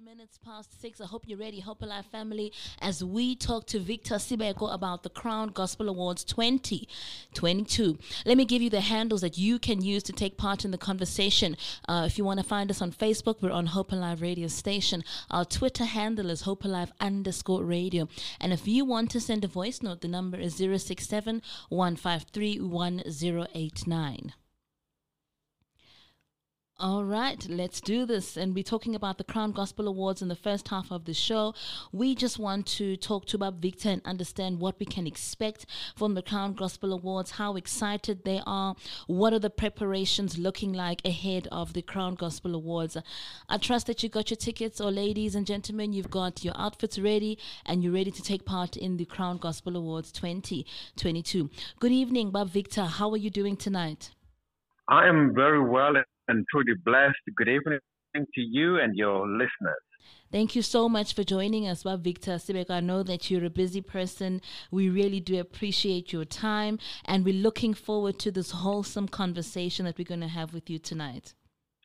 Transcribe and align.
22 0.00 0.16
minutes 0.16 0.38
past 0.44 0.80
six. 0.80 1.00
I 1.00 1.06
hope 1.06 1.24
you're 1.26 1.38
ready, 1.38 1.60
Hope 1.60 1.82
Alive 1.82 2.06
family, 2.06 2.52
as 2.80 3.02
we 3.02 3.34
talk 3.34 3.66
to 3.68 3.78
Victor 3.78 4.16
Sibeko 4.16 4.72
about 4.72 5.02
the 5.02 5.10
Crown 5.10 5.48
Gospel 5.48 5.88
Awards 5.88 6.24
2022. 6.24 7.98
Let 8.24 8.36
me 8.36 8.44
give 8.44 8.62
you 8.62 8.70
the 8.70 8.80
handles 8.80 9.20
that 9.22 9.36
you 9.36 9.58
can 9.58 9.82
use 9.82 10.02
to 10.04 10.12
take 10.12 10.36
part 10.36 10.64
in 10.64 10.70
the 10.70 10.78
conversation. 10.78 11.56
Uh, 11.88 12.04
if 12.06 12.18
you 12.18 12.24
want 12.24 12.40
to 12.40 12.46
find 12.46 12.70
us 12.70 12.80
on 12.80 12.92
Facebook, 12.92 13.42
we're 13.42 13.50
on 13.50 13.66
Hope 13.66 13.92
Alive 13.92 14.22
Radio 14.22 14.48
Station. 14.48 15.02
Our 15.30 15.44
Twitter 15.44 15.84
handle 15.84 16.30
is 16.30 16.42
Hope 16.42 16.64
Alive 16.64 16.92
underscore 17.00 17.64
radio. 17.64 18.08
And 18.40 18.52
if 18.52 18.66
you 18.68 18.84
want 18.84 19.10
to 19.12 19.20
send 19.20 19.44
a 19.44 19.48
voice 19.48 19.82
note, 19.82 20.00
the 20.00 20.08
number 20.08 20.38
is 20.38 20.56
067 20.56 21.42
153 21.68 22.60
1089. 22.60 24.32
All 26.82 27.04
right, 27.04 27.46
let's 27.50 27.78
do 27.78 28.06
this. 28.06 28.38
And 28.38 28.54
we're 28.54 28.64
talking 28.64 28.94
about 28.94 29.18
the 29.18 29.24
Crown 29.24 29.52
Gospel 29.52 29.86
Awards 29.86 30.22
in 30.22 30.28
the 30.28 30.34
first 30.34 30.68
half 30.68 30.90
of 30.90 31.04
the 31.04 31.12
show. 31.12 31.52
We 31.92 32.14
just 32.14 32.38
want 32.38 32.64
to 32.78 32.96
talk 32.96 33.26
to 33.26 33.36
Bob 33.36 33.60
Victor 33.60 33.90
and 33.90 34.00
understand 34.06 34.60
what 34.60 34.80
we 34.80 34.86
can 34.86 35.06
expect 35.06 35.66
from 35.94 36.14
the 36.14 36.22
Crown 36.22 36.54
Gospel 36.54 36.94
Awards, 36.94 37.32
how 37.32 37.56
excited 37.56 38.24
they 38.24 38.40
are, 38.46 38.76
what 39.08 39.34
are 39.34 39.38
the 39.38 39.50
preparations 39.50 40.38
looking 40.38 40.72
like 40.72 41.04
ahead 41.04 41.48
of 41.52 41.74
the 41.74 41.82
Crown 41.82 42.14
Gospel 42.14 42.54
Awards. 42.54 42.96
I 43.46 43.58
trust 43.58 43.86
that 43.86 44.02
you 44.02 44.08
got 44.08 44.30
your 44.30 44.38
tickets, 44.38 44.80
or 44.80 44.90
ladies 44.90 45.34
and 45.34 45.46
gentlemen, 45.46 45.92
you've 45.92 46.10
got 46.10 46.42
your 46.42 46.54
outfits 46.56 46.98
ready 46.98 47.36
and 47.66 47.84
you're 47.84 47.92
ready 47.92 48.10
to 48.10 48.22
take 48.22 48.46
part 48.46 48.78
in 48.78 48.96
the 48.96 49.04
Crown 49.04 49.36
Gospel 49.36 49.76
Awards 49.76 50.10
2022. 50.12 51.50
Good 51.78 51.92
evening, 51.92 52.30
Bob 52.30 52.48
Victor. 52.48 52.84
How 52.86 53.10
are 53.10 53.18
you 53.18 53.28
doing 53.28 53.58
tonight? 53.58 54.12
I 54.90 55.06
am 55.06 55.32
very 55.36 55.62
well 55.62 55.92
and 56.26 56.44
truly 56.50 56.74
blessed. 56.84 57.14
Good 57.36 57.48
evening 57.48 57.78
to 58.16 58.40
you 58.40 58.80
and 58.80 58.96
your 58.96 59.24
listeners. 59.28 59.84
Thank 60.32 60.56
you 60.56 60.62
so 60.62 60.88
much 60.88 61.14
for 61.14 61.22
joining 61.22 61.68
us, 61.68 61.84
Bob 61.84 62.02
Victor 62.02 62.32
Sibeko. 62.32 62.70
I 62.70 62.80
know 62.80 63.04
that 63.04 63.30
you're 63.30 63.44
a 63.44 63.50
busy 63.50 63.82
person. 63.82 64.40
We 64.72 64.88
really 64.88 65.20
do 65.20 65.38
appreciate 65.38 66.12
your 66.12 66.24
time, 66.24 66.80
and 67.04 67.24
we're 67.24 67.34
looking 67.34 67.72
forward 67.72 68.18
to 68.18 68.32
this 68.32 68.50
wholesome 68.50 69.06
conversation 69.06 69.84
that 69.84 69.96
we're 69.96 70.02
going 70.02 70.22
to 70.22 70.28
have 70.28 70.52
with 70.52 70.68
you 70.68 70.80
tonight. 70.80 71.34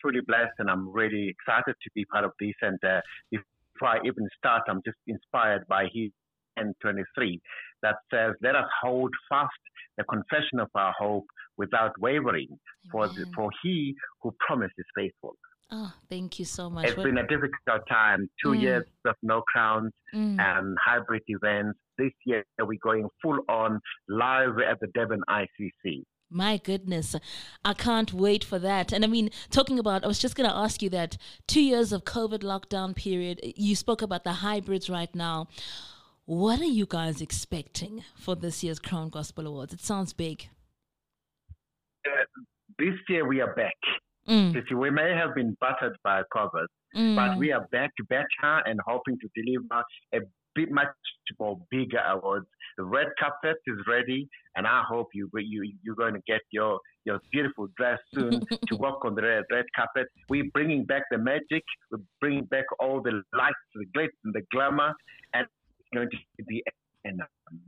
Truly 0.02 0.22
blessed, 0.26 0.54
and 0.58 0.68
I'm 0.68 0.92
really 0.92 1.30
excited 1.30 1.76
to 1.80 1.90
be 1.94 2.06
part 2.06 2.26
of 2.26 2.32
this. 2.40 2.56
And 2.64 2.80
uh, 2.84 3.02
before 3.30 3.88
I 3.90 3.98
even 4.04 4.28
start, 4.36 4.64
I'm 4.68 4.82
just 4.84 4.98
inspired 5.06 5.68
by 5.68 5.90
his 5.94 6.10
N23 6.58 7.40
that 7.82 7.96
says, 8.12 8.34
Let 8.42 8.56
us 8.56 8.68
hold 8.82 9.12
fast 9.30 9.52
the 9.98 10.04
confession 10.06 10.60
of 10.60 10.70
our 10.76 10.94
hope 10.98 11.26
without 11.58 11.92
wavering, 12.00 12.60
for, 12.92 13.08
the, 13.08 13.26
for 13.36 13.50
he 13.64 13.96
who 14.22 14.36
promised 14.46 14.74
is 14.78 14.86
faithful. 14.96 15.36
Oh, 15.72 15.92
thank 16.10 16.38
you 16.38 16.46
so 16.46 16.70
much. 16.70 16.86
It's 16.86 16.98
what? 16.98 17.06
been 17.06 17.18
a 17.18 17.28
difficult 17.28 17.82
time. 17.90 18.30
Two 18.44 18.50
mm. 18.50 18.62
years 18.62 18.86
of 19.06 19.16
no 19.24 19.42
crowns 19.42 19.92
mm. 20.14 20.40
and 20.40 20.78
hybrid 20.84 21.24
events. 21.28 21.80
This 21.98 22.12
year 22.26 22.44
we're 22.60 22.78
going 22.84 23.08
full 23.22 23.40
on 23.50 23.80
live 24.08 24.60
at 24.60 24.80
the 24.80 24.88
Durban 24.94 25.22
ICC. 25.30 26.04
My 26.30 26.58
goodness, 26.58 27.16
I 27.64 27.74
can't 27.74 28.12
wait 28.12 28.44
for 28.44 28.60
that. 28.60 28.92
And 28.92 29.06
I 29.06 29.08
mean, 29.08 29.30
talking 29.52 29.80
about, 29.80 30.04
I 30.04 30.08
was 30.08 30.20
just 30.20 30.36
going 30.36 30.50
to 30.50 30.56
ask 30.56 30.82
you 30.82 30.90
that 30.90 31.18
two 31.48 31.62
years 31.62 31.94
of 31.94 32.04
COVID 32.04 32.40
lockdown 32.40 32.96
period, 32.96 33.40
you 33.56 33.76
spoke 33.76 34.02
about 34.02 34.24
the 34.24 34.34
hybrids 34.34 34.90
right 34.90 35.14
now. 35.16 35.48
What 36.26 36.60
are 36.60 36.64
you 36.64 36.88
guys 36.88 37.22
expecting 37.22 38.04
for 38.16 38.36
this 38.36 38.64
year's 38.64 38.80
Crown 38.80 39.10
Gospel 39.10 39.46
Awards? 39.46 39.76
It 39.76 39.82
sounds 39.82 40.12
big. 40.12 40.50
Uh, 42.04 42.24
this 42.80 42.96
year 43.08 43.28
we 43.28 43.42
are 43.42 43.54
back. 43.54 43.76
Mm. 44.28 44.54
See, 44.68 44.74
we 44.74 44.90
may 44.90 45.14
have 45.16 45.36
been 45.36 45.56
battered 45.62 45.96
by 46.04 46.24
COVID, 46.36 46.66
mm. 46.96 47.16
but 47.16 47.38
we 47.38 47.52
are 47.52 47.68
back 47.72 47.92
better 48.10 48.26
and 48.66 48.80
hoping 48.88 49.20
to 49.20 49.30
deliver 49.36 49.84
a 50.16 50.20
bit 50.56 50.72
much 50.72 50.88
more 51.40 51.60
bigger 51.70 52.00
awards. 52.00 52.48
The 52.78 52.86
red 52.86 53.08
carpet 53.20 53.58
is 53.68 53.78
ready, 53.88 54.28
and 54.56 54.66
I 54.66 54.82
hope 54.90 55.10
you 55.14 55.30
you 55.36 55.74
you're 55.84 55.96
going 55.96 56.16
to 56.16 56.22
get 56.26 56.42
your 56.52 56.80
your 57.06 57.20
beautiful 57.32 57.68
dress 57.78 58.00
soon 58.16 58.42
to 58.68 58.76
walk 58.78 59.06
on 59.06 59.14
the 59.14 59.22
red, 59.22 59.44
red 59.52 59.66
carpet. 59.76 60.08
We're 60.28 60.50
bringing 60.54 60.86
back 60.86 61.04
the 61.12 61.20
magic. 61.20 61.64
We're 61.92 62.00
bringing 62.20 62.46
back 62.46 62.66
all 62.80 63.00
the 63.00 63.22
lights, 63.32 63.56
the 63.76 63.86
glitz, 63.96 64.10
and 64.24 64.34
the 64.34 64.42
glamour, 64.52 64.92
and 65.36 65.46
going 65.96 66.10
to 66.38 66.44
be 66.44 66.64
an 67.06 67.20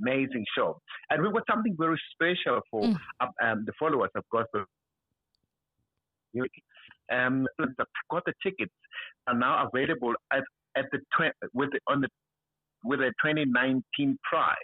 amazing 0.01 0.45
show. 0.55 0.79
And 1.09 1.21
we've 1.21 1.33
got 1.33 1.43
something 1.49 1.75
very 1.77 1.99
special 2.13 2.61
for 2.71 2.83
mm. 2.83 2.97
um, 3.43 3.63
the 3.65 3.73
followers 3.79 4.09
of 4.15 4.23
Gospel 4.31 4.65
um, 7.11 7.47
got 8.09 8.23
the 8.25 8.33
tickets 8.43 8.73
are 9.27 9.33
now 9.33 9.67
available 9.67 10.13
at, 10.31 10.43
at 10.75 10.85
the 10.91 10.99
tw- 10.99 11.49
with 11.53 11.71
the, 11.71 11.79
on 11.87 12.01
the 12.01 12.09
with 12.83 12.99
a 13.01 13.11
2019 13.23 14.17
prize. 14.23 14.55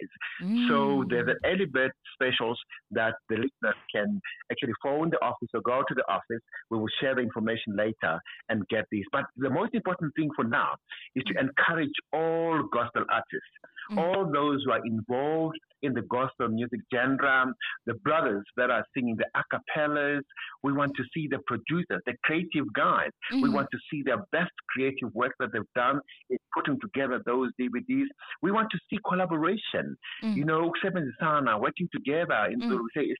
Mm. 0.42 0.68
So 0.68 1.04
there's 1.08 1.28
an 1.28 1.36
early 1.44 1.66
bird 1.66 1.92
specials 2.14 2.58
that 2.92 3.14
the 3.28 3.36
listeners 3.36 3.76
can 3.94 4.20
actually 4.50 4.74
phone 4.82 5.10
the 5.10 5.22
office 5.22 5.48
or 5.52 5.60
go 5.60 5.82
to 5.86 5.94
the 5.94 6.04
office. 6.08 6.42
We 6.70 6.78
will 6.78 6.88
share 7.00 7.14
the 7.14 7.22
information 7.22 7.76
later 7.76 8.20
and 8.48 8.66
get 8.68 8.84
these. 8.90 9.04
But 9.12 9.24
the 9.36 9.50
most 9.50 9.74
important 9.74 10.12
thing 10.16 10.30
for 10.34 10.44
now 10.44 10.74
is 11.14 11.24
to 11.24 11.34
encourage 11.40 11.94
all 12.12 12.62
gospel 12.72 13.04
artists, 13.10 13.54
mm. 13.90 13.98
all 13.98 14.30
those 14.30 14.62
who 14.64 14.72
are 14.72 14.84
involved 14.84 15.58
in 15.84 15.92
the 15.92 16.02
gospel 16.02 16.48
music 16.48 16.80
genre, 16.92 17.46
the 17.86 17.94
brothers 17.94 18.44
that 18.56 18.70
are 18.70 18.84
singing 18.94 19.16
the 19.16 19.26
a 19.34 19.42
cappellas. 19.52 20.22
We 20.62 20.72
want 20.72 20.92
to 20.96 21.04
see 21.14 21.28
the 21.28 21.38
producers, 21.46 22.00
the 22.06 22.14
creative 22.24 22.72
guys. 22.74 23.10
Mm-hmm. 23.32 23.42
We 23.42 23.50
want 23.50 23.68
to 23.70 23.78
see 23.90 24.02
their 24.02 24.24
best 24.32 24.52
creative 24.70 25.14
work 25.14 25.32
that 25.38 25.50
they've 25.52 25.62
done 25.76 26.00
in 26.30 26.38
putting 26.54 26.78
together 26.80 27.20
those 27.26 27.50
DVDs. 27.60 28.06
We 28.42 28.50
want 28.52 28.68
to 28.70 28.78
see 28.90 28.98
collaboration. 29.08 29.96
Mm-hmm. 30.22 30.38
You 30.38 30.44
know, 30.44 30.72
Seven 30.82 31.12
Sana 31.20 31.58
working 31.58 31.88
together 31.92 32.48
in 32.50 32.60
mm-hmm. 32.60 32.84
say 32.96 33.14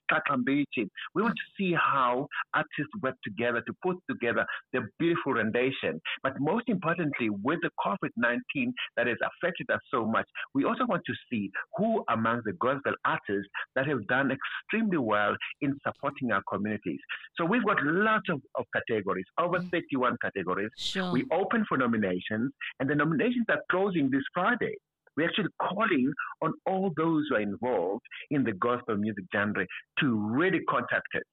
We 1.13 1.21
want 1.21 1.35
to 1.35 1.47
see 1.57 1.73
how 1.73 2.27
artists 2.53 2.93
work 3.01 3.15
together 3.23 3.61
to 3.61 3.73
put 3.83 3.97
together 4.09 4.45
the 4.73 4.81
beautiful 4.99 5.33
rendition. 5.33 6.01
But 6.23 6.39
most 6.39 6.65
importantly, 6.67 7.29
with 7.29 7.59
the 7.61 7.69
COVID 7.85 8.09
19 8.17 8.73
that 8.97 9.07
has 9.07 9.17
affected 9.23 9.69
us 9.71 9.79
so 9.91 10.05
much, 10.05 10.27
we 10.53 10.65
also 10.65 10.85
want 10.85 11.03
to 11.05 11.13
see 11.29 11.51
who 11.77 12.03
among 12.09 12.41
the 12.45 12.53
gospel 12.53 12.93
artists 13.05 13.49
that 13.75 13.87
have 13.87 14.05
done 14.07 14.31
extremely 14.31 14.97
well 14.97 15.35
in 15.61 15.77
supporting 15.85 16.31
our 16.31 16.41
communities. 16.51 16.99
So 17.37 17.45
we've 17.45 17.65
got 17.65 17.77
lots 17.83 18.29
of, 18.29 18.41
of 18.55 18.65
categories, 18.73 19.25
over 19.39 19.59
mm. 19.59 19.71
31 19.71 20.17
categories. 20.21 20.69
Sure. 20.77 21.11
We 21.11 21.25
open 21.31 21.65
for 21.67 21.77
nominations, 21.77 22.51
and 22.79 22.89
the 22.89 22.95
nominations 22.95 23.24
are 23.49 23.61
closing 23.71 24.09
this 24.09 24.23
Friday. 24.33 24.75
We're 25.17 25.27
actually 25.27 25.49
calling 25.61 26.11
on 26.41 26.53
all 26.65 26.91
those 26.97 27.25
who 27.29 27.35
are 27.35 27.41
involved 27.41 28.03
in 28.31 28.43
the 28.43 28.51
gospel 28.53 28.97
music 28.97 29.23
genre 29.33 29.65
to 29.99 30.15
really 30.15 30.59
contact 30.69 31.07
us. 31.15 31.23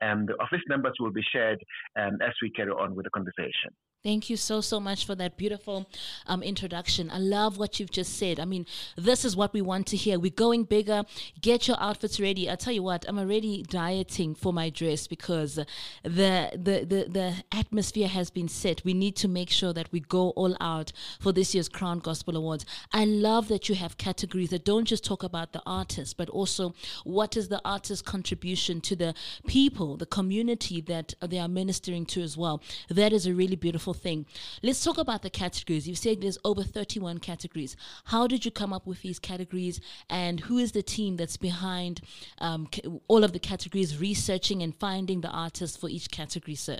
And 0.00 0.28
the 0.28 0.34
office 0.34 0.60
numbers 0.68 0.94
will 1.00 1.12
be 1.12 1.22
shared 1.32 1.62
um, 1.98 2.18
as 2.22 2.32
we 2.42 2.50
carry 2.50 2.70
on 2.70 2.94
with 2.94 3.04
the 3.04 3.10
conversation. 3.10 3.70
Thank 4.04 4.28
you 4.28 4.36
so, 4.36 4.60
so 4.60 4.80
much 4.80 5.06
for 5.06 5.14
that 5.14 5.36
beautiful 5.36 5.88
um, 6.26 6.42
introduction. 6.42 7.08
I 7.08 7.18
love 7.18 7.56
what 7.56 7.78
you've 7.78 7.92
just 7.92 8.18
said. 8.18 8.40
I 8.40 8.44
mean, 8.44 8.66
this 8.96 9.24
is 9.24 9.36
what 9.36 9.52
we 9.52 9.60
want 9.60 9.86
to 9.88 9.96
hear. 9.96 10.18
We're 10.18 10.32
going 10.32 10.64
bigger. 10.64 11.04
Get 11.40 11.68
your 11.68 11.76
outfits 11.80 12.18
ready. 12.18 12.50
I 12.50 12.56
tell 12.56 12.72
you 12.72 12.82
what, 12.82 13.04
I'm 13.06 13.20
already 13.20 13.62
dieting 13.62 14.34
for 14.34 14.52
my 14.52 14.70
dress 14.70 15.06
because 15.06 15.54
the, 15.54 15.68
the, 16.02 16.84
the, 16.84 17.06
the 17.08 17.34
atmosphere 17.52 18.08
has 18.08 18.28
been 18.28 18.48
set. 18.48 18.84
We 18.84 18.92
need 18.92 19.14
to 19.16 19.28
make 19.28 19.50
sure 19.50 19.72
that 19.72 19.92
we 19.92 20.00
go 20.00 20.30
all 20.30 20.56
out 20.60 20.90
for 21.20 21.30
this 21.30 21.54
year's 21.54 21.68
Crown 21.68 22.00
Gospel 22.00 22.36
Awards. 22.36 22.66
I 22.92 23.04
love 23.04 23.46
that 23.48 23.68
you 23.68 23.76
have 23.76 23.98
categories 23.98 24.50
that 24.50 24.64
don't 24.64 24.84
just 24.84 25.04
talk 25.04 25.22
about 25.22 25.52
the 25.52 25.62
artist, 25.64 26.16
but 26.16 26.28
also 26.28 26.74
what 27.04 27.36
is 27.36 27.50
the 27.50 27.62
artist's 27.64 28.02
contribution 28.02 28.80
to 28.80 28.96
the 28.96 29.14
people, 29.46 29.96
the 29.96 30.06
community 30.06 30.80
that 30.80 31.14
they 31.20 31.38
are 31.38 31.46
ministering 31.46 32.04
to 32.06 32.20
as 32.20 32.36
well. 32.36 32.60
That 32.88 33.12
is 33.12 33.26
a 33.26 33.32
really 33.32 33.54
beautiful 33.54 33.91
wonderful 33.92 34.02
thing. 34.02 34.26
Let's 34.62 34.82
talk 34.82 34.98
about 34.98 35.22
the 35.22 35.30
categories. 35.30 35.86
You've 35.86 35.98
said 35.98 36.20
there's 36.20 36.38
over 36.44 36.62
31 36.62 37.18
categories. 37.18 37.76
How 38.04 38.26
did 38.26 38.44
you 38.44 38.50
come 38.50 38.72
up 38.72 38.86
with 38.86 39.02
these 39.02 39.18
categories, 39.18 39.80
and 40.08 40.40
who 40.40 40.58
is 40.58 40.72
the 40.72 40.82
team 40.82 41.16
that's 41.16 41.36
behind 41.36 42.00
um, 42.38 42.68
all 43.08 43.24
of 43.24 43.32
the 43.32 43.38
categories, 43.38 44.00
researching 44.00 44.62
and 44.62 44.74
finding 44.74 45.20
the 45.20 45.30
artists 45.30 45.76
for 45.76 45.88
each 45.88 46.10
category, 46.10 46.54
sir? 46.54 46.78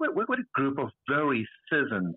We're, 0.00 0.12
we're 0.12 0.40
a 0.40 0.44
group 0.54 0.78
of 0.78 0.90
very 1.08 1.46
seasoned 1.70 2.16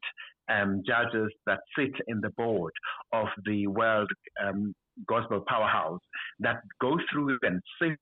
um, 0.49 0.81
judges 0.85 1.31
that 1.45 1.59
sit 1.77 1.93
in 2.07 2.21
the 2.21 2.31
board 2.31 2.73
of 3.13 3.27
the 3.45 3.67
World 3.67 4.11
um, 4.43 4.73
Gospel 5.07 5.43
Powerhouse 5.47 6.01
that 6.39 6.61
go 6.81 6.97
through 7.11 7.37
and 7.43 7.61
sift 7.81 7.99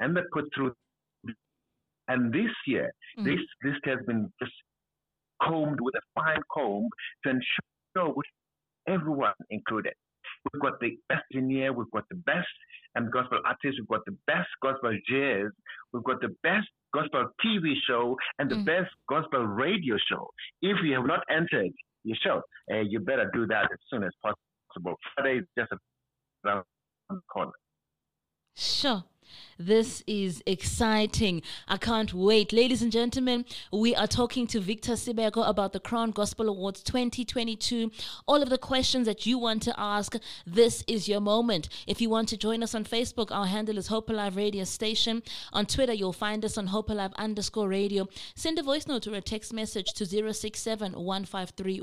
and 0.00 0.16
that 0.16 0.24
put 0.32 0.44
through 0.54 0.72
and 2.08 2.32
this 2.32 2.50
year, 2.66 2.92
mm-hmm. 3.18 3.28
this 3.28 3.40
list 3.64 3.80
has 3.84 3.98
been 4.06 4.32
just 4.40 4.52
combed 5.42 5.80
with 5.80 5.94
a 5.94 6.00
fine 6.14 6.40
comb 6.52 6.88
to 7.24 7.30
ensure 7.30 8.14
everyone 8.88 9.34
included. 9.50 9.94
We've 10.52 10.62
got 10.62 10.80
the 10.80 10.96
best 11.08 11.24
engineer, 11.34 11.72
we've 11.72 11.90
got 11.92 12.04
the 12.08 12.16
best 12.16 12.46
um, 12.96 13.10
gospel 13.12 13.38
artists, 13.44 13.80
we've 13.80 13.88
got 13.88 14.04
the 14.06 14.16
best 14.26 14.48
gospel 14.62 14.96
jazz, 15.08 15.50
we've 15.92 16.04
got 16.04 16.20
the 16.20 16.34
best 16.42 16.68
gospel 16.94 17.26
TV 17.44 17.74
show, 17.86 18.16
and 18.38 18.50
the 18.50 18.56
mm. 18.56 18.64
best 18.64 18.90
gospel 19.08 19.44
radio 19.44 19.96
show. 20.08 20.28
If 20.62 20.78
you 20.84 20.94
have 20.94 21.06
not 21.06 21.20
entered 21.30 21.72
your 22.04 22.16
show, 22.22 22.42
uh, 22.72 22.80
you 22.80 23.00
better 23.00 23.30
do 23.34 23.46
that 23.48 23.64
as 23.72 23.78
soon 23.90 24.04
as 24.04 24.12
possible. 24.22 24.96
Friday 25.14 25.38
is 25.38 25.46
just 25.58 25.72
around 26.44 26.64
the 27.10 27.20
corner. 27.32 27.52
Sure. 28.54 29.04
This 29.58 30.02
is 30.06 30.42
exciting. 30.44 31.40
I 31.66 31.78
can't 31.78 32.12
wait. 32.12 32.52
Ladies 32.52 32.82
and 32.82 32.92
gentlemen, 32.92 33.46
we 33.72 33.94
are 33.94 34.06
talking 34.06 34.46
to 34.48 34.60
Victor 34.60 34.92
Sibeko 34.92 35.48
about 35.48 35.72
the 35.72 35.80
Crown 35.80 36.10
Gospel 36.10 36.48
Awards 36.48 36.82
2022. 36.82 37.90
All 38.26 38.42
of 38.42 38.50
the 38.50 38.58
questions 38.58 39.06
that 39.06 39.24
you 39.24 39.38
want 39.38 39.62
to 39.62 39.74
ask, 39.80 40.16
this 40.46 40.84
is 40.86 41.08
your 41.08 41.20
moment. 41.20 41.70
If 41.86 42.02
you 42.02 42.10
want 42.10 42.28
to 42.28 42.36
join 42.36 42.62
us 42.62 42.74
on 42.74 42.84
Facebook, 42.84 43.30
our 43.30 43.46
handle 43.46 43.78
is 43.78 43.86
Hope 43.86 44.10
Alive 44.10 44.36
Radio 44.36 44.64
Station. 44.64 45.22
On 45.54 45.64
Twitter, 45.64 45.94
you'll 45.94 46.12
find 46.12 46.44
us 46.44 46.58
on 46.58 46.66
Hope 46.66 46.90
Alive 46.90 47.14
underscore 47.16 47.68
radio. 47.68 48.06
Send 48.34 48.58
a 48.58 48.62
voice 48.62 48.86
note 48.86 49.06
or 49.06 49.14
a 49.14 49.22
text 49.22 49.54
message 49.54 49.94
to 49.94 50.04
067 50.04 50.92
153 50.92 51.74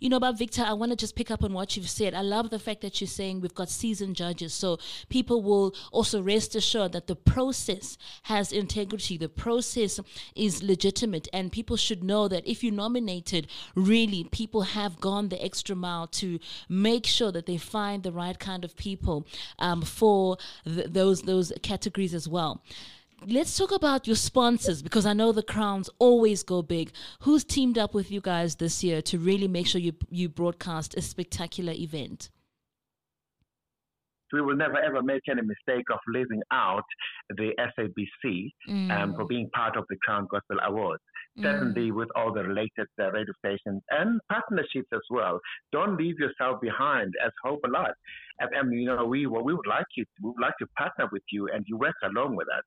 You 0.00 0.08
know, 0.08 0.16
about 0.16 0.38
Victor, 0.38 0.62
I 0.62 0.72
want 0.72 0.92
to 0.92 0.96
just 0.96 1.14
pick 1.14 1.30
up 1.30 1.44
on 1.44 1.52
what 1.52 1.76
you've 1.76 1.90
said. 1.90 2.14
I 2.14 2.22
love 2.22 2.48
the 2.48 2.58
fact 2.58 2.80
that 2.80 3.00
you're 3.00 3.08
saying 3.08 3.42
we've 3.42 3.54
got 3.54 3.68
seasoned 3.68 4.16
judges. 4.16 4.54
So 4.54 4.78
people 5.08 5.42
will 5.44 5.74
also 5.92 6.22
rest 6.22 6.54
assured 6.54 6.92
that 6.92 7.06
the 7.06 7.16
process 7.16 7.96
has 8.24 8.52
integrity, 8.52 9.16
the 9.16 9.28
process 9.28 10.00
is 10.34 10.62
legitimate, 10.62 11.28
and 11.32 11.52
people 11.52 11.76
should 11.76 12.02
know 12.02 12.28
that 12.28 12.46
if 12.46 12.64
you're 12.64 12.72
nominated, 12.72 13.46
really 13.74 14.24
people 14.24 14.62
have 14.62 15.00
gone 15.00 15.28
the 15.28 15.42
extra 15.44 15.76
mile 15.76 16.06
to 16.06 16.38
make 16.68 17.06
sure 17.06 17.30
that 17.30 17.46
they 17.46 17.56
find 17.56 18.02
the 18.02 18.12
right 18.12 18.38
kind 18.38 18.64
of 18.64 18.76
people 18.76 19.26
um, 19.58 19.82
for 19.82 20.36
th- 20.64 20.88
those 20.88 21.22
those 21.22 21.52
categories 21.62 22.14
as 22.14 22.28
well 22.28 22.62
let's 23.26 23.56
talk 23.56 23.72
about 23.72 24.06
your 24.06 24.16
sponsors 24.16 24.82
because 24.82 25.06
I 25.06 25.12
know 25.12 25.32
the 25.32 25.42
crowns 25.42 25.88
always 25.98 26.42
go 26.42 26.62
big. 26.62 26.92
Who's 27.20 27.44
teamed 27.44 27.78
up 27.78 27.94
with 27.94 28.10
you 28.10 28.20
guys 28.20 28.56
this 28.56 28.84
year 28.84 29.00
to 29.02 29.18
really 29.18 29.48
make 29.48 29.66
sure 29.66 29.80
you 29.80 29.92
you 30.10 30.28
broadcast 30.28 30.94
a 30.96 31.02
spectacular 31.02 31.72
event? 31.72 32.30
We 34.34 34.42
will 34.42 34.56
never 34.56 34.78
ever 34.78 35.02
make 35.02 35.22
any 35.30 35.42
mistake 35.42 35.86
of 35.92 36.00
leaving 36.08 36.42
out 36.52 36.84
the 37.30 37.52
SABC 37.58 38.50
mm. 38.68 38.90
um, 38.90 39.14
for 39.14 39.24
being 39.26 39.48
part 39.50 39.76
of 39.76 39.84
the 39.88 39.96
Crown 40.02 40.26
Gospel 40.30 40.58
Awards. 40.66 41.02
Mm. 41.38 41.42
Certainly, 41.42 41.92
with 41.92 42.08
all 42.16 42.32
the 42.32 42.42
related 42.42 42.88
uh, 43.00 43.10
radio 43.12 43.32
stations 43.38 43.82
and 43.90 44.20
partnerships 44.28 44.88
as 44.92 45.06
well. 45.10 45.40
Don't 45.72 45.96
leave 45.96 46.18
yourself 46.18 46.60
behind 46.60 47.12
as 47.24 47.32
Hope 47.44 47.60
Alive. 47.64 47.94
And, 48.40 48.50
and 48.54 48.72
you 48.72 48.86
know, 48.86 49.04
we 49.04 49.26
well, 49.26 49.44
we 49.44 49.54
would 49.54 49.66
like 49.66 49.86
you, 49.96 50.04
we 50.22 50.30
would 50.30 50.40
like 50.40 50.58
to 50.58 50.66
partner 50.78 51.08
with 51.12 51.22
you, 51.30 51.48
and 51.52 51.64
you 51.68 51.76
work 51.76 51.96
along 52.04 52.36
with 52.36 52.48
us. 52.48 52.64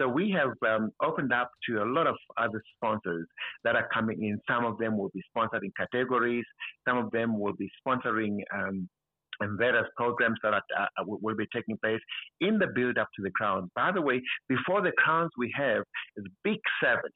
So 0.00 0.06
we 0.08 0.30
have 0.30 0.52
um, 0.66 0.90
opened 1.02 1.32
up 1.32 1.50
to 1.68 1.82
a 1.82 1.86
lot 1.86 2.06
of 2.06 2.16
other 2.36 2.62
sponsors 2.76 3.26
that 3.64 3.74
are 3.74 3.88
coming 3.92 4.22
in. 4.22 4.40
Some 4.48 4.64
of 4.64 4.78
them 4.78 4.96
will 4.96 5.10
be 5.12 5.22
sponsoring 5.36 5.72
categories. 5.76 6.44
Some 6.86 6.98
of 6.98 7.10
them 7.10 7.38
will 7.38 7.54
be 7.54 7.68
sponsoring 7.84 8.38
um, 8.54 8.88
and 9.40 9.58
various 9.58 9.86
programs 9.96 10.38
that 10.42 10.54
are, 10.54 10.62
uh, 10.78 11.04
will 11.06 11.36
be 11.36 11.46
taking 11.54 11.76
place 11.78 12.00
in 12.40 12.58
the 12.58 12.66
build 12.66 12.98
up 12.98 13.08
to 13.16 13.22
the 13.22 13.30
crown. 13.30 13.70
By 13.74 13.92
the 13.92 14.02
way, 14.02 14.22
before 14.48 14.82
the 14.82 14.92
crowns, 14.98 15.30
we 15.38 15.52
have 15.56 15.82
a 16.18 16.22
big 16.44 16.58
service 16.82 17.10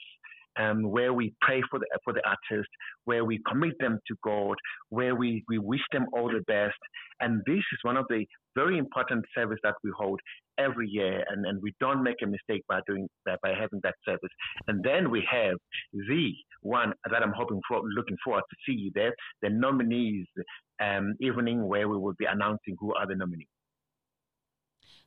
um, 0.58 0.82
where 0.82 1.12
we 1.12 1.34
pray 1.40 1.62
for 1.70 1.78
the 1.78 1.86
for 2.04 2.12
the 2.12 2.22
artist, 2.26 2.68
where 3.04 3.24
we 3.24 3.40
commit 3.48 3.74
them 3.80 3.98
to 4.08 4.16
God, 4.22 4.56
where 4.90 5.14
we, 5.14 5.44
we 5.48 5.58
wish 5.58 5.82
them 5.92 6.06
all 6.12 6.28
the 6.28 6.42
best. 6.46 6.78
And 7.20 7.40
this 7.46 7.58
is 7.58 7.78
one 7.82 7.96
of 7.96 8.06
the 8.08 8.26
very 8.54 8.78
important 8.78 9.24
service 9.34 9.58
that 9.62 9.74
we 9.82 9.90
hold 9.96 10.20
every 10.58 10.88
year, 10.88 11.24
and, 11.30 11.46
and 11.46 11.62
we 11.62 11.72
don't 11.80 12.02
make 12.02 12.16
a 12.22 12.26
mistake 12.26 12.62
by 12.68 12.80
doing 12.86 13.08
that 13.26 13.40
by 13.42 13.50
having 13.50 13.80
that 13.82 13.94
service. 14.04 14.30
And 14.68 14.82
then 14.82 15.10
we 15.10 15.26
have 15.30 15.56
the 15.92 16.32
one 16.62 16.92
that 17.10 17.22
I'm 17.22 17.32
hoping 17.32 17.60
for, 17.68 17.80
looking 17.96 18.16
forward 18.24 18.42
to 18.50 18.56
see 18.66 18.76
you 18.78 18.90
there, 18.94 19.14
the 19.40 19.50
nominees 19.50 20.26
um, 20.82 21.14
evening 21.20 21.66
where 21.66 21.88
we 21.88 21.96
will 21.96 22.14
be 22.18 22.26
announcing 22.26 22.76
who 22.78 22.94
are 22.94 23.06
the 23.06 23.14
nominees. 23.14 23.46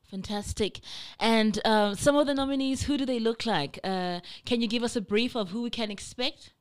Fantastic. 0.10 0.82
And 1.20 1.60
uh, 1.66 1.96
some 1.96 2.16
of 2.16 2.28
the 2.28 2.34
nominees, 2.34 2.84
who 2.84 2.98
do 2.98 3.06
they 3.06 3.20
look 3.20 3.46
like? 3.46 3.80
Uh, 3.84 4.20
can 4.46 4.62
you 4.62 4.68
give 4.68 4.84
us 4.84 4.96
a 4.96 5.02
brief 5.02 5.36
of 5.36 5.50
who 5.50 5.64
we 5.64 5.70
can 5.70 5.90
expect? 5.92 6.54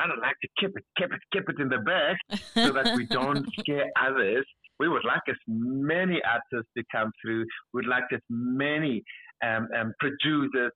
I 0.00 0.06
don't 0.06 0.20
like 0.20 0.36
to 0.42 0.48
keep 0.60 0.76
it, 0.76 0.84
keep 0.96 1.12
it, 1.12 1.20
keep 1.32 1.48
it 1.48 1.60
in 1.60 1.68
the 1.68 1.78
bag 1.78 2.16
so 2.54 2.72
that 2.72 2.96
we 2.96 3.06
don't 3.10 3.46
scare 3.58 3.90
others. 4.00 4.46
We 4.78 4.88
would 4.88 5.04
like 5.04 5.22
as 5.28 5.36
many 5.48 6.20
artists 6.24 6.70
to 6.76 6.84
come 6.92 7.10
through. 7.20 7.44
We'd 7.72 7.86
like 7.86 8.04
as 8.12 8.20
many 8.30 9.02
um, 9.44 9.68
um, 9.76 9.92
producers, 9.98 10.72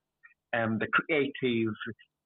um, 0.53 0.79
the 0.79 0.87
creatives, 0.87 1.73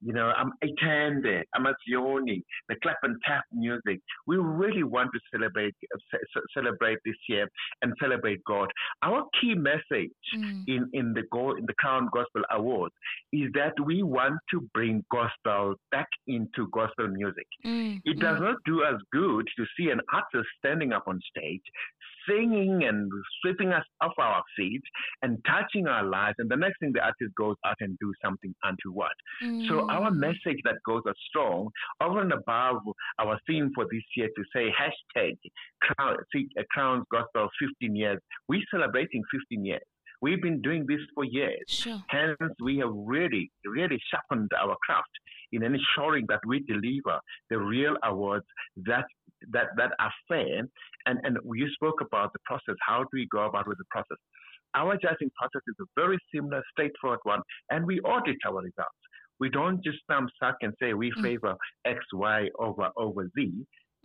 you 0.02 0.14
know, 0.14 0.32
I'm 0.38 0.52
Itande, 0.64 1.42
Amazioni, 1.56 2.44
the 2.70 2.76
clap 2.82 2.98
and 3.04 3.16
tap 3.26 3.44
music. 3.52 4.00
We 4.28 4.38
really 4.38 4.84
want 4.84 5.10
to 5.14 5.20
celebrate 5.34 5.76
uh, 5.94 6.20
celebrate 6.54 7.00
this 7.06 7.16
year 7.28 7.48
and 7.82 7.94
celebrate 8.02 8.44
God. 8.46 8.70
Our 9.04 9.26
key 9.40 9.56
message 9.56 10.12
mm. 10.36 10.64
in 10.68 10.90
in 10.94 11.14
the 11.14 11.24
go, 11.32 11.56
in 11.56 11.66
the 11.66 11.74
Crown 11.80 12.10
Gospel 12.14 12.44
Awards 12.52 12.94
is 13.34 13.50
that 13.54 13.74
we 13.84 14.04
want 14.04 14.36
to 14.52 14.62
bring 14.74 15.04
gospel 15.12 15.76
back 15.92 16.08
into 16.28 16.68
gospel 16.72 17.08
music. 17.08 17.48
Mm. 17.66 18.00
It 18.06 18.20
does 18.20 18.38
mm. 18.38 18.42
not 18.42 18.58
do 18.66 18.84
us 18.84 19.02
good 19.12 19.48
to 19.58 19.66
see 19.78 19.90
an 19.90 20.02
artist 20.14 20.48
standing 20.60 20.94
up 20.94 21.06
on 21.08 21.20
stage 21.36 21.62
singing 22.28 22.84
and 22.84 23.12
sweeping 23.42 23.72
us 23.72 23.84
off 24.02 24.14
our 24.18 24.44
feet 24.56 24.82
and 25.22 25.38
touching 25.46 25.88
our 25.88 26.04
lives. 26.04 26.36
And 26.40 26.50
the 26.50 26.56
next 26.56 26.80
thing 26.80 26.92
the 26.94 27.02
artist 27.02 27.34
goes 27.38 27.56
out 27.66 27.78
and 27.80 27.98
do 28.00 28.14
something 28.24 28.54
untoward. 28.64 29.12
Mm. 29.44 29.68
So 29.68 29.90
our 29.90 30.12
message 30.12 30.60
that 30.64 30.76
goes 30.86 31.02
as 31.08 31.16
strong, 31.30 31.70
over 32.02 32.22
and 32.22 32.34
above 32.34 32.82
our 33.20 33.40
theme 33.48 33.72
for 33.74 33.86
this 33.92 34.04
year 34.16 34.28
to 34.36 34.44
say 34.56 34.70
hashtag 34.72 35.38
Crown, 35.82 36.18
Crown's 36.72 37.06
Gospel 37.12 37.50
15 37.60 37.96
years, 37.96 38.20
we're 38.48 38.62
celebrating 38.72 39.24
15 39.32 39.66
years. 39.66 39.82
We've 40.22 40.42
been 40.42 40.62
doing 40.62 40.86
this 40.88 41.00
for 41.14 41.24
years. 41.24 41.64
Sure. 41.68 42.02
Hence, 42.08 42.54
we 42.62 42.78
have 42.80 42.90
really, 42.92 43.52
really 43.66 44.00
sharpened 44.10 44.50
our 44.60 44.76
craft 44.84 45.12
in 45.52 45.64
ensuring 45.64 46.26
that 46.30 46.40
we 46.46 46.60
deliver 46.62 47.20
the 47.50 47.58
real 47.58 47.96
awards 48.04 48.46
that 48.86 49.06
that 49.52 49.68
that 49.78 49.92
are 50.00 50.14
fair. 50.28 50.68
And 51.06 51.20
and 51.24 51.38
you 51.54 51.70
spoke 51.74 52.02
about 52.02 52.34
the 52.34 52.40
process. 52.46 52.76
How 52.86 53.00
do 53.04 53.10
we 53.14 53.28
go 53.32 53.46
about 53.46 53.68
with 53.68 53.78
the 53.78 53.86
process? 53.90 54.18
Our 54.76 54.96
judging 54.98 55.32
process 55.38 55.62
is 55.68 55.76
a 55.82 55.86
very 55.96 56.20
similar, 56.34 56.62
straightforward 56.72 57.20
one, 57.24 57.42
and 57.72 57.86
we 57.86 58.00
audit 58.02 58.38
our 58.46 58.58
results. 58.58 59.02
We 59.40 59.50
don't 59.50 59.84
just 59.84 60.00
thumb 60.10 60.30
suck 60.42 60.58
and 60.62 60.74
say 60.82 60.94
we 60.94 61.12
mm. 61.12 61.22
favor 61.22 61.56
X, 61.86 62.00
Y 62.14 62.50
over 62.60 62.90
over 62.98 63.30
Z. 63.38 63.52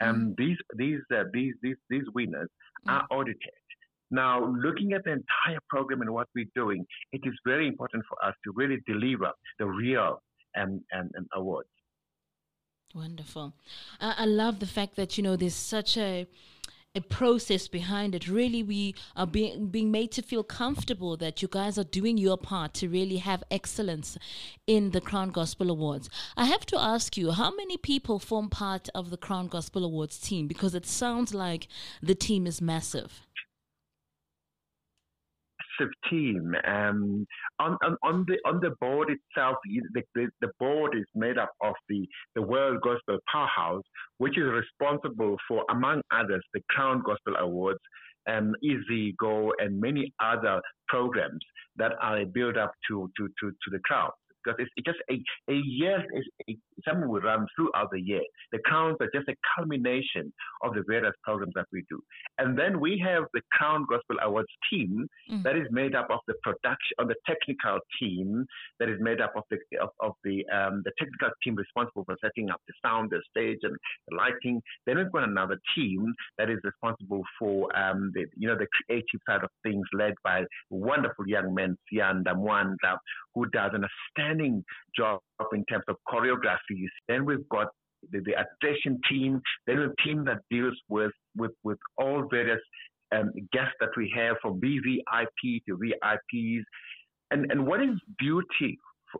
And 0.00 0.32
mm. 0.32 0.36
these 0.36 0.56
these 0.76 1.00
uh, 1.14 1.24
these 1.32 1.54
these 1.62 1.76
these 1.90 2.04
winners 2.14 2.48
mm. 2.86 2.92
are 2.92 3.06
audited. 3.10 3.36
Now, 4.10 4.44
looking 4.44 4.92
at 4.92 5.04
the 5.04 5.12
entire 5.12 5.58
program 5.70 6.02
and 6.02 6.10
what 6.10 6.28
we're 6.34 6.52
doing, 6.54 6.84
it 7.12 7.22
is 7.24 7.32
very 7.46 7.66
important 7.66 8.04
for 8.06 8.22
us 8.22 8.34
to 8.44 8.52
really 8.54 8.78
deliver 8.86 9.30
the 9.58 9.66
real 9.66 10.20
and, 10.54 10.82
awards. 11.34 11.68
Wonderful. 12.94 13.54
I, 14.00 14.14
I 14.18 14.24
love 14.26 14.60
the 14.60 14.66
fact 14.66 14.96
that, 14.96 15.16
you 15.16 15.24
know, 15.24 15.36
there's 15.36 15.54
such 15.54 15.96
a 15.96 16.26
a 16.94 17.00
process 17.00 17.68
behind 17.68 18.14
it. 18.14 18.28
Really, 18.28 18.62
we 18.62 18.94
are 19.16 19.26
being 19.26 19.68
being 19.68 19.90
made 19.90 20.12
to 20.12 20.22
feel 20.22 20.44
comfortable 20.44 21.16
that 21.16 21.40
you 21.40 21.48
guys 21.48 21.78
are 21.78 21.84
doing 21.84 22.18
your 22.18 22.36
part 22.36 22.74
to 22.74 22.88
really 22.88 23.16
have 23.16 23.42
excellence 23.50 24.18
in 24.66 24.90
the 24.90 25.00
Crown 25.00 25.30
Gospel 25.30 25.70
Awards. 25.70 26.10
I 26.36 26.44
have 26.44 26.66
to 26.66 26.78
ask 26.78 27.16
you, 27.16 27.30
how 27.30 27.54
many 27.54 27.78
people 27.78 28.18
form 28.18 28.50
part 28.50 28.90
of 28.94 29.08
the 29.08 29.16
Crown 29.16 29.48
Gospel 29.48 29.84
Awards 29.84 30.18
team? 30.18 30.46
Because 30.46 30.74
it 30.74 30.84
sounds 30.84 31.32
like 31.32 31.66
the 32.02 32.14
team 32.14 32.46
is 32.46 32.60
massive 32.60 33.22
team. 36.10 36.54
Um, 36.66 37.26
on, 37.58 37.76
on, 37.84 37.96
on, 38.02 38.24
the 38.26 38.38
on 38.48 38.60
the 38.60 38.70
board 38.80 39.08
itself, 39.10 39.56
the, 39.64 40.02
the, 40.14 40.28
the, 40.40 40.48
board 40.58 40.96
is 40.96 41.04
made 41.14 41.38
up 41.38 41.50
of 41.62 41.74
the, 41.88 42.06
the 42.34 42.42
World 42.42 42.80
Gospel 42.82 43.18
Powerhouse, 43.30 43.82
which 44.18 44.38
is 44.38 44.44
responsible 44.44 45.36
for, 45.48 45.64
among 45.70 46.02
others, 46.12 46.44
the 46.54 46.60
Crown 46.70 47.02
Gospel 47.04 47.36
Awards, 47.38 47.80
um, 48.28 48.54
Easy 48.62 49.14
Go, 49.18 49.52
and 49.58 49.80
many 49.80 50.12
other 50.20 50.60
programs 50.88 51.44
that 51.76 51.92
are 52.00 52.24
built 52.26 52.56
up 52.56 52.72
to, 52.88 53.10
to, 53.16 53.28
to, 53.40 53.50
to 53.50 53.70
the 53.70 53.78
crowd. 53.80 54.12
Because 54.42 54.58
it's, 54.58 54.70
it's 54.76 54.86
just 54.86 54.98
a, 55.10 55.52
a 55.52 55.56
year 55.56 56.04
is 56.14 56.26
a, 56.48 56.56
something 56.88 57.08
we 57.08 57.20
run 57.20 57.46
throughout 57.56 57.90
the 57.92 58.00
year. 58.00 58.22
The 58.52 58.58
crowns 58.58 58.96
are 59.00 59.10
just 59.14 59.28
a 59.28 59.34
culmination 59.56 60.32
of 60.62 60.74
the 60.74 60.82
various 60.86 61.14
programs 61.22 61.52
that 61.54 61.66
we 61.72 61.84
do. 61.88 62.00
And 62.38 62.58
then 62.58 62.80
we 62.80 63.02
have 63.04 63.24
the 63.34 63.42
Crown 63.52 63.86
Gospel 63.88 64.16
Awards 64.22 64.48
team 64.70 65.06
mm. 65.30 65.42
that 65.42 65.56
is 65.56 65.66
made 65.70 65.94
up 65.94 66.08
of 66.10 66.20
the 66.26 66.34
production, 66.42 66.94
of 66.98 67.08
the 67.08 67.16
technical 67.26 67.78
team 68.00 68.44
that 68.78 68.88
is 68.88 68.98
made 69.00 69.20
up 69.20 69.32
of 69.36 69.44
the 69.50 69.58
of, 69.80 69.90
of 70.00 70.12
the 70.24 70.44
um, 70.48 70.82
the 70.84 70.92
technical 70.98 71.30
team 71.42 71.54
responsible 71.54 72.04
for 72.04 72.16
setting 72.22 72.50
up 72.50 72.60
the 72.66 72.74
sound, 72.84 73.10
the 73.10 73.20
stage, 73.30 73.58
and 73.62 73.76
the 74.08 74.16
lighting. 74.16 74.62
Then 74.86 74.98
we've 74.98 75.12
got 75.12 75.28
another 75.28 75.58
team 75.74 76.12
that 76.38 76.50
is 76.50 76.58
responsible 76.64 77.22
for 77.38 77.74
um, 77.76 78.12
the 78.14 78.26
you 78.36 78.48
know 78.48 78.56
the 78.56 78.66
creative 78.86 79.20
side 79.28 79.44
of 79.44 79.50
things, 79.62 79.84
led 79.92 80.14
by 80.24 80.42
wonderful 80.70 81.26
young 81.26 81.54
men, 81.54 81.76
Sian 81.88 82.24
Damwanda, 82.24 82.96
who 83.34 83.46
does 83.50 83.70
an 83.74 83.84
outstanding 83.84 84.64
job 84.96 85.20
in 85.52 85.64
terms 85.66 85.84
of 85.88 85.96
choreography. 86.08 86.84
Then 87.08 87.24
we've 87.24 87.48
got 87.48 87.68
the, 88.10 88.20
the 88.20 88.32
attraction 88.32 89.00
team, 89.08 89.40
then 89.66 89.78
a 89.78 90.02
team 90.02 90.24
that 90.24 90.38
deals 90.50 90.76
with, 90.88 91.12
with, 91.36 91.52
with 91.62 91.78
all 91.98 92.26
various 92.30 92.60
um, 93.14 93.30
guests 93.52 93.74
that 93.80 93.90
we 93.96 94.12
have 94.16 94.36
from 94.42 94.60
VVIP 94.60 95.62
to 95.68 95.78
VIPs. 95.78 96.62
And, 97.30 97.50
and 97.50 97.66
what 97.66 97.82
is 97.82 97.96
beauty, 98.18 98.78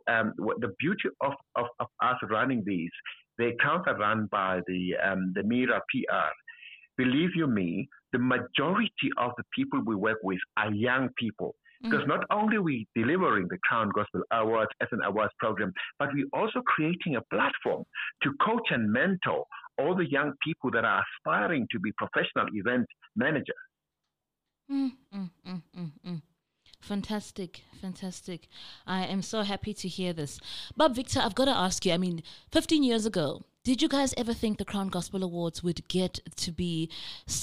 um, 0.09 0.33
what 0.37 0.59
the 0.61 0.73
beauty 0.79 1.09
of, 1.21 1.33
of, 1.55 1.65
of 1.79 1.87
us 2.03 2.17
running 2.29 2.63
these, 2.65 2.91
the 3.37 3.47
accounts 3.47 3.85
are 3.87 3.97
run 3.97 4.27
by 4.31 4.61
the, 4.67 4.93
um, 5.03 5.31
the 5.35 5.43
Mira 5.43 5.81
PR. 5.89 6.31
Believe 6.97 7.29
you 7.35 7.47
me, 7.47 7.89
the 8.11 8.19
majority 8.19 9.09
of 9.17 9.31
the 9.37 9.43
people 9.55 9.81
we 9.83 9.95
work 9.95 10.19
with 10.23 10.37
are 10.57 10.71
young 10.71 11.09
people. 11.17 11.55
Because 11.83 11.99
mm-hmm. 11.99 12.09
not 12.09 12.25
only 12.31 12.57
are 12.57 12.61
we 12.61 12.87
delivering 12.95 13.47
the 13.49 13.57
Crown 13.65 13.89
Gospel 13.93 14.21
Awards 14.31 14.71
as 14.81 14.87
an 14.91 15.01
awards 15.05 15.33
program, 15.37 15.73
but 15.99 16.09
we're 16.13 16.25
also 16.33 16.61
creating 16.65 17.17
a 17.17 17.21
platform 17.35 17.83
to 18.23 18.31
coach 18.41 18.67
and 18.71 18.91
mentor 18.91 19.43
all 19.77 19.95
the 19.95 20.09
young 20.09 20.33
people 20.43 20.71
that 20.71 20.85
are 20.85 21.03
aspiring 21.03 21.67
to 21.71 21.79
be 21.79 21.91
professional 21.97 22.47
event 22.53 22.87
managers. 23.15 23.55
Mm, 24.71 24.91
mm, 25.13 25.29
mm, 25.45 25.61
mm, 25.77 25.91
mm. 26.07 26.21
Fantastic, 26.79 27.61
fantastic. 27.81 28.47
I 28.85 29.05
am 29.05 29.21
so 29.21 29.41
happy 29.41 29.73
to 29.73 29.87
hear 29.87 30.13
this. 30.13 30.39
But 30.75 30.93
Victor, 30.93 31.21
I've 31.21 31.35
got 31.35 31.45
to 31.45 31.51
ask 31.51 31.85
you, 31.85 31.93
I 31.93 31.97
mean, 31.97 32.23
15 32.51 32.83
years 32.83 33.05
ago, 33.05 33.43
did 33.63 33.81
you 33.81 33.87
guys 33.87 34.13
ever 34.17 34.33
think 34.33 34.57
the 34.57 34.65
Crown 34.65 34.89
Gospel 34.89 35.23
Awards 35.23 35.63
would 35.63 35.87
get 35.87 36.19
to 36.35 36.51
be 36.51 36.89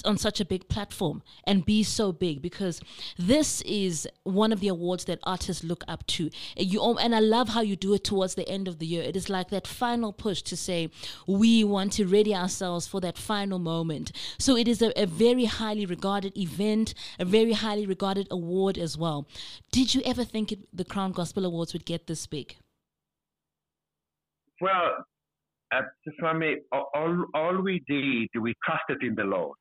on 0.04 0.18
such 0.18 0.38
a 0.38 0.44
big 0.44 0.68
platform 0.68 1.22
and 1.44 1.64
be 1.64 1.82
so 1.82 2.12
big? 2.12 2.42
Because 2.42 2.82
this 3.18 3.62
is 3.62 4.06
one 4.24 4.52
of 4.52 4.60
the 4.60 4.68
awards 4.68 5.06
that 5.06 5.18
artists 5.22 5.64
look 5.64 5.82
up 5.88 6.06
to. 6.08 6.30
You 6.58 6.98
and 6.98 7.14
I 7.14 7.20
love 7.20 7.48
how 7.48 7.62
you 7.62 7.74
do 7.74 7.94
it 7.94 8.04
towards 8.04 8.34
the 8.34 8.46
end 8.46 8.68
of 8.68 8.78
the 8.78 8.86
year. 8.86 9.02
It 9.02 9.16
is 9.16 9.30
like 9.30 9.48
that 9.48 9.66
final 9.66 10.12
push 10.12 10.42
to 10.42 10.56
say 10.58 10.90
we 11.26 11.64
want 11.64 11.94
to 11.94 12.06
ready 12.06 12.34
ourselves 12.34 12.86
for 12.86 13.00
that 13.00 13.16
final 13.16 13.58
moment. 13.58 14.12
So 14.38 14.56
it 14.56 14.68
is 14.68 14.82
a, 14.82 14.92
a 15.00 15.06
very 15.06 15.46
highly 15.46 15.86
regarded 15.86 16.36
event, 16.36 16.92
a 17.18 17.24
very 17.24 17.52
highly 17.52 17.86
regarded 17.86 18.28
award 18.30 18.76
as 18.76 18.98
well. 18.98 19.26
Did 19.72 19.94
you 19.94 20.02
ever 20.04 20.24
think 20.24 20.52
it, 20.52 20.58
the 20.76 20.84
Crown 20.84 21.12
Gospel 21.12 21.46
Awards 21.46 21.72
would 21.72 21.86
get 21.86 22.08
this 22.08 22.26
big? 22.26 22.56
Well, 24.60 25.06
uh, 25.72 25.82
Swami, 26.18 26.56
all, 26.72 27.26
all 27.34 27.62
we 27.62 27.82
did, 27.86 28.28
we 28.40 28.54
trusted 28.64 29.02
in 29.02 29.14
the 29.14 29.24
Lord. 29.24 29.56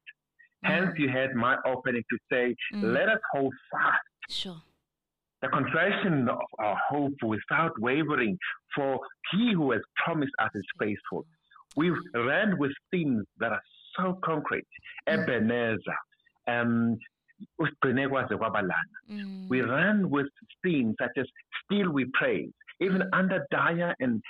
Mm. 0.65 0.69
Hence, 0.69 0.91
you 0.97 1.09
had 1.09 1.33
my 1.35 1.57
opening 1.65 2.03
to 2.09 2.17
say, 2.31 2.55
mm. 2.73 2.93
let 2.93 3.09
us 3.09 3.19
hold 3.31 3.53
fast. 3.71 3.99
Sure. 4.29 4.61
The 5.41 5.47
confession 5.47 6.27
of 6.27 6.39
our 6.59 6.77
hope 6.89 7.13
without 7.23 7.71
wavering, 7.79 8.37
for 8.75 8.99
he 9.31 9.53
who 9.53 9.71
has 9.71 9.81
promised 10.03 10.33
us 10.39 10.49
is 10.53 10.65
faithful. 10.77 11.25
We've 11.77 11.93
ran 12.13 12.57
with 12.57 12.71
things 12.91 13.23
that 13.39 13.51
are 13.51 13.61
so 13.97 14.19
concrete. 14.23 14.67
Mm. 15.07 15.23
Ebenezer, 15.23 15.99
um, 16.47 16.97
mm. 19.09 19.49
We 19.49 19.61
ran 19.61 20.09
with 20.09 20.27
themes 20.63 20.95
such 21.01 21.11
as 21.17 21.25
still 21.63 21.89
we 21.91 22.05
praise. 22.13 22.51
Even 22.81 23.03
under 23.13 23.45
dire 23.51 23.95
and 23.99 24.21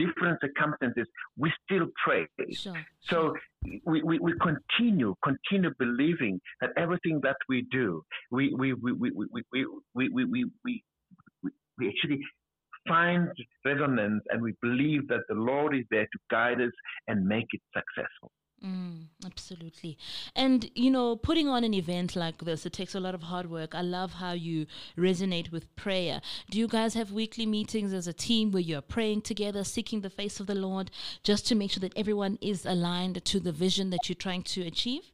different 0.00 0.38
circumstances, 0.40 1.06
we 1.36 1.52
still 1.64 1.86
pray. 2.04 2.26
Sure. 2.52 2.74
So 3.00 3.34
we, 3.84 4.02
we, 4.02 4.18
we 4.18 4.32
continue, 4.40 5.14
continue 5.22 5.70
believing 5.78 6.40
that 6.60 6.70
everything 6.76 7.20
that 7.22 7.36
we 7.48 7.66
do, 7.70 8.02
we, 8.30 8.54
we, 8.56 8.72
we, 8.74 8.92
we, 8.92 9.10
we, 9.10 9.26
we, 9.30 9.42
we, 9.52 10.08
we, 10.08 10.24
we, 10.24 10.44
we, 10.64 10.82
we 11.78 11.88
actually 11.88 12.20
find 12.88 13.28
resonance 13.64 14.22
and 14.30 14.42
we 14.42 14.54
believe 14.62 15.06
that 15.08 15.20
the 15.28 15.34
Lord 15.34 15.76
is 15.76 15.84
there 15.90 16.04
to 16.04 16.18
guide 16.30 16.60
us 16.60 16.72
and 17.08 17.26
make 17.26 17.46
it 17.52 17.60
successful. 17.74 18.30
Mm, 18.64 19.06
absolutely. 19.24 19.96
And, 20.36 20.70
you 20.74 20.90
know, 20.90 21.16
putting 21.16 21.48
on 21.48 21.64
an 21.64 21.72
event 21.72 22.14
like 22.14 22.38
this, 22.44 22.66
it 22.66 22.74
takes 22.74 22.94
a 22.94 23.00
lot 23.00 23.14
of 23.14 23.22
hard 23.22 23.50
work. 23.50 23.74
I 23.74 23.80
love 23.80 24.12
how 24.14 24.32
you 24.32 24.66
resonate 24.98 25.50
with 25.50 25.74
prayer. 25.76 26.20
Do 26.50 26.58
you 26.58 26.68
guys 26.68 26.92
have 26.92 27.10
weekly 27.10 27.46
meetings 27.46 27.94
as 27.94 28.06
a 28.06 28.12
team 28.12 28.50
where 28.50 28.60
you're 28.60 28.82
praying 28.82 29.22
together, 29.22 29.64
seeking 29.64 30.02
the 30.02 30.10
face 30.10 30.40
of 30.40 30.46
the 30.46 30.54
Lord, 30.54 30.90
just 31.22 31.46
to 31.46 31.54
make 31.54 31.70
sure 31.70 31.80
that 31.80 31.96
everyone 31.96 32.36
is 32.42 32.66
aligned 32.66 33.24
to 33.24 33.40
the 33.40 33.52
vision 33.52 33.88
that 33.90 34.10
you're 34.10 34.14
trying 34.14 34.42
to 34.42 34.66
achieve? 34.66 35.09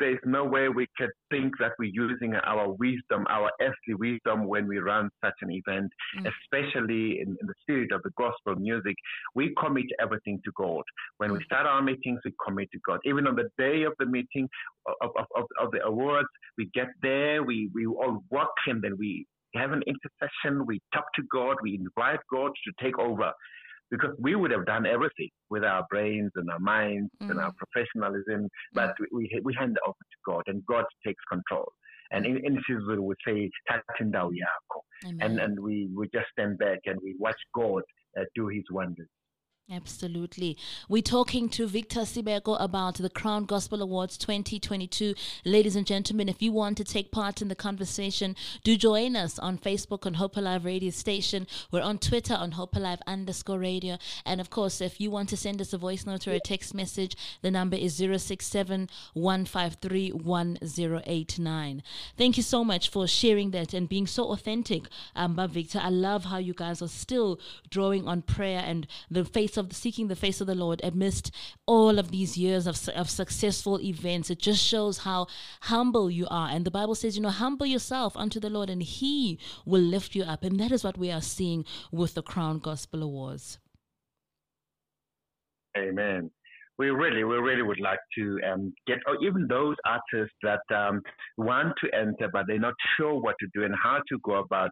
There's 0.00 0.18
no 0.24 0.44
way 0.44 0.68
we 0.68 0.88
could 0.98 1.10
think 1.30 1.52
that 1.60 1.72
we're 1.78 1.92
using 1.92 2.34
our 2.34 2.72
wisdom, 2.72 3.26
our 3.28 3.50
earthly 3.60 3.94
wisdom, 3.94 4.46
when 4.46 4.66
we 4.66 4.78
run 4.78 5.10
such 5.22 5.34
an 5.42 5.50
event, 5.52 5.90
mm. 6.18 6.26
especially 6.26 7.20
in, 7.20 7.36
in, 7.40 7.46
the 7.46 7.54
spirit 7.60 7.92
of 7.92 8.02
the 8.02 8.10
gospel 8.16 8.56
music. 8.56 8.96
We 9.34 9.54
commit 9.60 9.86
everything 10.00 10.40
to 10.44 10.52
God. 10.56 10.82
When 11.18 11.30
mm. 11.30 11.38
we 11.38 11.44
start 11.44 11.66
our 11.66 11.82
meetings, 11.82 12.20
we 12.24 12.32
commit 12.44 12.70
to 12.72 12.78
God. 12.86 12.98
Even 13.04 13.26
on 13.26 13.36
the 13.36 13.50
day 13.58 13.82
of 13.82 13.92
the 13.98 14.06
meeting 14.06 14.48
of, 15.02 15.10
of, 15.16 15.26
of, 15.36 15.44
of 15.60 15.70
the 15.70 15.84
awards, 15.84 16.28
we 16.58 16.70
get 16.74 16.88
there, 17.02 17.42
we, 17.42 17.70
we 17.74 17.86
all 17.86 18.24
walk, 18.30 18.54
and 18.66 18.82
then 18.82 18.96
we 18.98 19.26
have 19.54 19.72
an 19.72 19.82
intercession, 19.86 20.64
we 20.66 20.80
talk 20.94 21.04
to 21.14 21.22
God, 21.32 21.56
we 21.62 21.74
invite 21.74 22.20
God 22.32 22.52
to 22.64 22.84
take 22.84 22.98
over 22.98 23.32
because 23.90 24.14
we 24.18 24.34
would 24.34 24.50
have 24.50 24.66
done 24.66 24.86
everything 24.86 25.30
with 25.50 25.64
our 25.64 25.84
brains 25.90 26.30
and 26.36 26.48
our 26.50 26.58
minds 26.58 27.10
mm. 27.22 27.30
and 27.30 27.40
our 27.40 27.52
mm. 27.52 27.56
professionalism, 27.56 28.48
but 28.72 28.94
we, 29.12 29.30
we 29.42 29.54
hand 29.54 29.72
it 29.72 29.82
over 29.86 29.94
to 29.98 30.18
God 30.24 30.42
and 30.46 30.64
God 30.66 30.84
takes 31.04 31.22
control. 31.30 31.72
And 32.12 32.26
in, 32.26 32.44
in 32.44 32.58
Israel, 32.68 33.02
we 33.02 33.14
say, 33.24 33.50
and, 35.20 35.38
and 35.38 35.60
we, 35.60 35.88
we 35.94 36.08
just 36.12 36.26
stand 36.32 36.58
back 36.58 36.80
and 36.86 36.98
we 37.02 37.14
watch 37.18 37.36
God 37.54 37.82
uh, 38.18 38.24
do 38.34 38.48
his 38.48 38.64
wonders. 38.70 39.08
Absolutely. 39.72 40.56
We're 40.88 41.00
talking 41.00 41.48
to 41.50 41.68
Victor 41.68 42.00
Sibeko 42.00 42.60
about 42.60 42.96
the 42.96 43.08
Crown 43.08 43.44
Gospel 43.44 43.82
Awards 43.82 44.18
2022. 44.18 45.14
Ladies 45.44 45.76
and 45.76 45.86
gentlemen, 45.86 46.28
if 46.28 46.42
you 46.42 46.50
want 46.50 46.76
to 46.78 46.84
take 46.84 47.12
part 47.12 47.40
in 47.40 47.46
the 47.46 47.54
conversation, 47.54 48.34
do 48.64 48.76
join 48.76 49.14
us 49.14 49.38
on 49.38 49.58
Facebook 49.58 50.06
on 50.06 50.14
Hope 50.14 50.36
Alive 50.36 50.64
Radio 50.64 50.90
Station. 50.90 51.46
We're 51.70 51.82
on 51.82 51.98
Twitter 51.98 52.34
on 52.34 52.50
Hope 52.52 52.74
Alive 52.74 52.98
underscore 53.06 53.60
radio. 53.60 53.96
And 54.26 54.40
of 54.40 54.50
course, 54.50 54.80
if 54.80 55.00
you 55.00 55.08
want 55.08 55.28
to 55.28 55.36
send 55.36 55.60
us 55.60 55.72
a 55.72 55.78
voice 55.78 56.04
note 56.04 56.26
or 56.26 56.32
a 56.32 56.40
text 56.40 56.74
message, 56.74 57.14
the 57.40 57.52
number 57.52 57.76
is 57.76 57.94
067 57.94 58.88
Thank 62.18 62.36
you 62.36 62.42
so 62.42 62.64
much 62.64 62.88
for 62.88 63.06
sharing 63.06 63.50
that 63.52 63.72
and 63.72 63.88
being 63.88 64.08
so 64.08 64.32
authentic, 64.32 64.88
um, 65.14 65.48
Victor. 65.48 65.80
I 65.80 65.90
love 65.90 66.24
how 66.24 66.38
you 66.38 66.54
guys 66.54 66.82
are 66.82 66.88
still 66.88 67.38
drawing 67.70 68.08
on 68.08 68.22
prayer 68.22 68.64
and 68.66 68.88
the 69.08 69.24
face 69.24 69.59
of 69.60 69.72
seeking 69.72 70.08
the 70.08 70.16
face 70.16 70.40
of 70.40 70.48
the 70.48 70.54
Lord 70.56 70.80
amidst 70.82 71.30
all 71.66 71.98
of 71.98 72.10
these 72.10 72.36
years 72.36 72.66
of, 72.66 72.88
of 72.96 73.08
successful 73.08 73.80
events. 73.80 74.30
It 74.30 74.40
just 74.40 74.64
shows 74.64 74.98
how 74.98 75.28
humble 75.62 76.10
you 76.10 76.26
are. 76.28 76.48
And 76.48 76.64
the 76.64 76.70
Bible 76.72 76.96
says, 76.96 77.16
you 77.16 77.22
know, 77.22 77.30
humble 77.30 77.66
yourself 77.66 78.16
unto 78.16 78.40
the 78.40 78.50
Lord 78.50 78.68
and 78.68 78.82
he 78.82 79.38
will 79.64 79.82
lift 79.82 80.16
you 80.16 80.24
up. 80.24 80.42
And 80.42 80.58
that 80.58 80.72
is 80.72 80.82
what 80.82 80.98
we 80.98 81.12
are 81.12 81.22
seeing 81.22 81.64
with 81.92 82.14
the 82.14 82.22
Crown 82.22 82.58
Gospel 82.58 83.04
Awards. 83.04 83.58
Amen 85.78 86.30
we 86.80 86.88
really, 86.88 87.24
we 87.24 87.36
really 87.36 87.60
would 87.60 87.78
like 87.78 87.98
to 88.16 88.40
um, 88.50 88.72
get, 88.86 89.00
or 89.06 89.22
even 89.22 89.46
those 89.46 89.76
artists 89.84 90.34
that 90.42 90.62
um, 90.74 91.02
want 91.36 91.74
to 91.84 91.94
enter, 91.94 92.30
but 92.32 92.46
they're 92.46 92.58
not 92.58 92.72
sure 92.96 93.20
what 93.20 93.34
to 93.38 93.46
do 93.52 93.64
and 93.64 93.74
how 93.84 93.98
to 94.08 94.18
go 94.24 94.36
about 94.36 94.70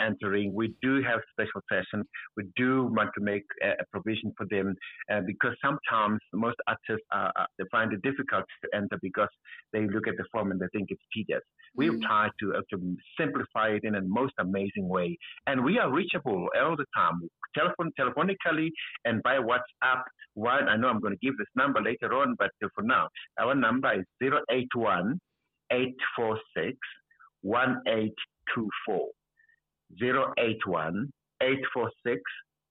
entering. 0.00 0.54
We 0.54 0.74
do 0.82 1.02
have 1.02 1.20
special 1.32 1.60
sessions. 1.70 2.06
We 2.36 2.44
do 2.56 2.84
want 2.84 3.10
to 3.16 3.24
make 3.24 3.44
a, 3.62 3.84
provision 3.92 4.32
for 4.36 4.46
them 4.50 4.74
uh, 5.12 5.20
because 5.26 5.54
sometimes 5.64 6.20
most 6.32 6.56
artists 6.66 7.06
are, 7.12 7.32
they 7.58 7.64
find 7.70 7.92
it 7.92 8.02
difficult 8.02 8.44
to 8.62 8.76
enter 8.76 8.98
because 9.02 9.28
they 9.72 9.86
look 9.86 10.06
at 10.08 10.16
the 10.16 10.24
form 10.32 10.50
and 10.50 10.60
they 10.60 10.66
think 10.72 10.88
it's 10.90 11.02
tedious. 11.14 11.42
We've 11.74 11.92
mm. 11.92 12.02
tried 12.02 12.30
to, 12.40 12.54
uh, 12.54 12.60
to 12.70 12.96
simplify 13.18 13.68
it 13.68 13.84
in 13.84 13.94
a 13.96 14.02
most 14.02 14.34
amazing 14.38 14.88
way, 14.88 15.16
and 15.46 15.64
we 15.64 15.78
are 15.78 15.90
reachable 15.92 16.48
all 16.60 16.76
the 16.76 16.86
time, 16.96 17.20
telephone, 17.54 17.92
telephonically, 17.98 18.70
and 19.04 19.22
by 19.22 19.36
WhatsApp. 19.36 20.02
One, 20.34 20.68
I 20.68 20.76
know 20.76 20.88
I'm 20.88 21.00
going 21.00 21.14
to 21.14 21.26
give 21.26 21.36
this 21.38 21.46
number 21.54 21.80
later 21.80 22.12
on, 22.14 22.34
but 22.38 22.50
for 22.74 22.82
now, 22.82 23.08
our 23.38 23.54
number 23.54 23.92
is 23.94 24.04
081 24.50 25.18
846 25.70 26.76
1824. 27.42 29.08
081 30.00 31.10
846 31.42 32.20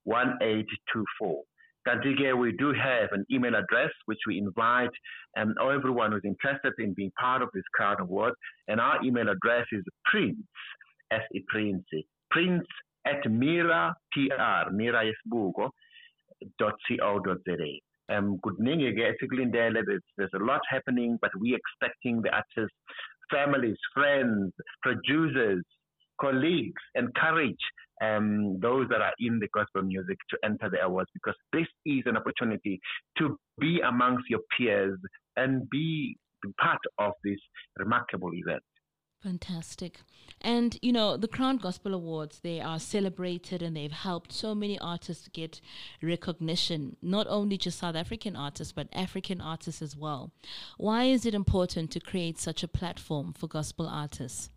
1824. 0.06 1.44
Kantige, 1.88 2.36
we 2.38 2.52
do 2.54 2.74
have 2.74 3.10
an 3.12 3.26
email 3.32 3.56
address 3.56 3.92
which 4.06 4.18
we 4.28 4.40
invite 4.40 4.90
um, 5.38 5.54
everyone 5.62 6.12
who's 6.12 6.22
interested 6.24 6.74
in 6.80 6.94
being 6.94 7.12
part 7.20 7.44
of 7.44 7.50
this 7.54 7.64
Crown 7.76 7.98
Award. 8.00 8.34
And 8.68 8.80
our 8.80 9.04
email 9.04 9.30
address 9.30 9.68
is 9.72 9.84
prince, 10.06 10.38
S-E 11.12 11.44
Prince, 11.48 11.86
prince 12.32 12.66
at 13.06 13.30
mira, 13.30 13.96
T-R, 14.14 14.72
mira 14.72 15.04
yesbugo, 15.06 15.70
dot 16.58 16.74
co.za. 16.88 17.80
Um, 18.10 18.40
good 18.44 18.60
basically 18.60 19.46
there's, 19.52 20.02
there's 20.18 20.30
a 20.36 20.44
lot 20.44 20.62
happening, 20.70 21.18
but 21.22 21.32
we're 21.36 21.58
expecting 21.58 22.22
the 22.22 22.30
artists, 22.30 22.76
families, 23.32 23.78
friends, 23.94 24.54
producers, 24.82 25.64
colleagues 26.20 26.82
encourage 26.96 27.60
um, 28.02 28.60
those 28.60 28.88
that 28.90 29.02
are 29.02 29.14
in 29.20 29.40
the 29.40 29.48
gospel 29.54 29.82
music 29.84 30.18
to 30.30 30.38
enter 30.44 30.70
the 30.70 30.84
awards 30.84 31.10
because 31.14 31.36
this 31.54 31.68
is 31.86 32.04
an 32.06 32.18
opportunity 32.18 32.80
to 33.18 33.38
be 33.60 33.80
amongst 33.88 34.26
your 34.30 34.42
peers 34.58 34.98
and 35.38 35.70
be 35.70 36.18
part 36.60 36.82
of 37.00 37.14
this 37.24 37.40
remarkable 37.78 38.32
event. 38.34 38.64
Fantastic. 39.26 40.02
And, 40.42 40.78
you 40.84 40.92
know, 40.92 41.18
the 41.18 41.28
Crown 41.28 41.58
Gospel 41.58 41.96
Awards, 41.96 42.42
they 42.42 42.62
are 42.62 42.80
celebrated 42.80 43.64
and 43.64 43.76
they've 43.76 43.92
helped 43.92 44.32
so 44.32 44.54
many 44.54 44.78
artists 44.78 45.28
get 45.30 45.62
recognition, 46.04 46.96
not 47.02 47.26
only 47.28 47.58
just 47.58 47.80
South 47.80 47.96
African 47.96 48.36
artists, 48.36 48.72
but 48.72 48.88
African 48.94 49.42
artists 49.42 49.82
as 49.82 49.98
well. 49.98 50.32
Why 50.78 51.06
is 51.06 51.26
it 51.26 51.34
important 51.34 51.90
to 51.92 52.00
create 52.00 52.38
such 52.38 52.62
a 52.62 52.68
platform 52.68 53.34
for 53.34 53.48
gospel 53.48 53.88
artists? 53.88 54.52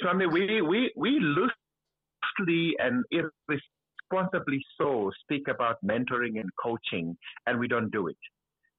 Swami, 0.00 0.26
we, 0.26 0.62
we, 0.62 0.92
we 0.96 1.20
loosely 1.20 2.74
and 2.78 3.04
irresponsibly 3.10 4.60
so 4.78 5.10
speak 5.22 5.48
about 5.48 5.76
mentoring 5.84 6.40
and 6.40 6.48
coaching, 6.62 7.16
and 7.46 7.58
we 7.58 7.68
don't 7.68 7.90
do 7.90 8.08
it. 8.08 8.16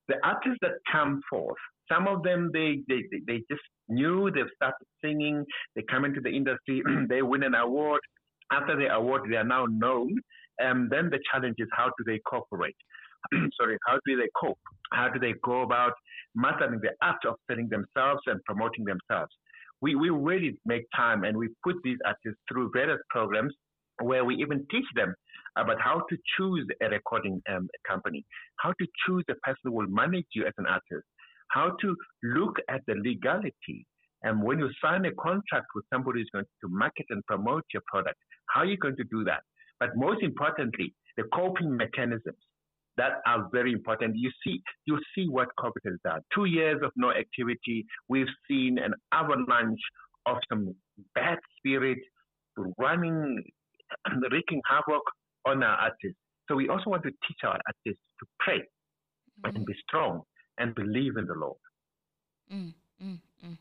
The 0.07 0.15
artists 0.23 0.59
that 0.61 0.73
come 0.91 1.21
forth, 1.29 1.57
some 1.91 2.07
of 2.07 2.23
them, 2.23 2.49
they, 2.53 2.79
they, 2.87 3.03
they 3.27 3.41
just 3.49 3.61
knew, 3.87 4.31
they've 4.31 4.45
started 4.55 4.85
singing, 5.03 5.45
they 5.75 5.83
come 5.89 6.05
into 6.05 6.21
the 6.21 6.29
industry, 6.29 6.81
they 7.09 7.21
win 7.21 7.43
an 7.43 7.55
award. 7.55 8.01
After 8.51 8.75
the 8.75 8.93
award, 8.93 9.23
they 9.29 9.37
are 9.37 9.43
now 9.43 9.65
known. 9.65 10.15
And 10.59 10.89
then 10.89 11.09
the 11.09 11.19
challenge 11.31 11.55
is 11.59 11.67
how 11.71 11.91
do 11.97 12.03
they 12.05 12.19
cooperate? 12.25 12.77
Sorry, 13.59 13.77
how 13.87 13.99
do 14.05 14.17
they 14.17 14.29
cope? 14.39 14.59
How 14.93 15.09
do 15.09 15.19
they 15.19 15.33
go 15.43 15.61
about 15.63 15.93
mastering 16.35 16.79
the 16.79 16.91
art 17.01 17.17
of 17.27 17.35
selling 17.49 17.69
themselves 17.69 18.21
and 18.27 18.43
promoting 18.45 18.85
themselves? 18.85 19.31
We, 19.81 19.95
we 19.95 20.09
really 20.09 20.57
make 20.65 20.85
time 20.95 21.23
and 21.23 21.37
we 21.37 21.49
put 21.63 21.75
these 21.83 21.97
artists 22.05 22.39
through 22.49 22.71
various 22.73 22.99
programs 23.09 23.53
where 24.01 24.25
we 24.25 24.35
even 24.35 24.65
teach 24.71 24.85
them 24.95 25.13
about 25.57 25.79
how 25.79 26.01
to 26.09 26.17
choose 26.37 26.67
a 26.81 26.89
recording 26.89 27.41
um, 27.49 27.67
company, 27.87 28.25
how 28.57 28.69
to 28.79 28.87
choose 29.05 29.23
a 29.29 29.35
person 29.35 29.61
who 29.65 29.71
will 29.71 29.87
manage 29.87 30.25
you 30.33 30.45
as 30.45 30.53
an 30.57 30.65
artist, 30.65 31.05
how 31.49 31.75
to 31.81 31.95
look 32.23 32.57
at 32.69 32.81
the 32.87 32.95
legality. 32.95 33.85
And 34.23 34.43
when 34.43 34.59
you 34.59 34.69
sign 34.83 35.05
a 35.05 35.13
contract 35.13 35.67
with 35.75 35.85
somebody 35.93 36.19
who's 36.21 36.29
going 36.33 36.45
to 36.61 36.67
market 36.69 37.05
and 37.09 37.25
promote 37.25 37.63
your 37.73 37.83
product, 37.87 38.17
how 38.47 38.61
are 38.61 38.65
you 38.65 38.77
going 38.77 38.97
to 38.97 39.03
do 39.05 39.23
that? 39.25 39.41
But 39.79 39.89
most 39.95 40.23
importantly, 40.23 40.93
the 41.17 41.23
coping 41.33 41.75
mechanisms 41.75 42.37
that 42.97 43.13
are 43.25 43.49
very 43.51 43.71
important. 43.73 44.15
You 44.15 44.31
see, 44.43 44.61
you 44.85 44.99
see 45.13 45.27
what 45.27 45.49
COVID 45.59 45.83
has 45.85 45.95
done. 46.03 46.21
Two 46.33 46.45
years 46.45 46.81
of 46.83 46.91
no 46.95 47.11
activity, 47.11 47.85
we've 48.07 48.33
seen 48.47 48.77
an 48.77 48.93
avalanche 49.11 49.79
of 50.25 50.37
some 50.49 50.75
bad 51.13 51.37
spirit 51.57 51.99
running, 52.77 53.43
wreaking 54.31 54.61
havoc 54.69 55.03
on 55.45 55.63
our 55.63 55.77
artists. 55.77 56.19
So 56.47 56.55
we 56.55 56.69
also 56.69 56.89
want 56.89 57.03
to 57.03 57.09
teach 57.09 57.37
our 57.43 57.59
artists 57.67 58.03
to 58.19 58.25
pray 58.39 58.59
mm-hmm. 58.59 59.55
and 59.55 59.65
be 59.65 59.73
strong 59.87 60.21
and 60.57 60.73
believe 60.75 61.17
in 61.17 61.25
the 61.25 61.33
Lord. 61.33 61.57
Mm, 62.51 62.73
mm, 63.03 63.19
mm. 63.45 63.57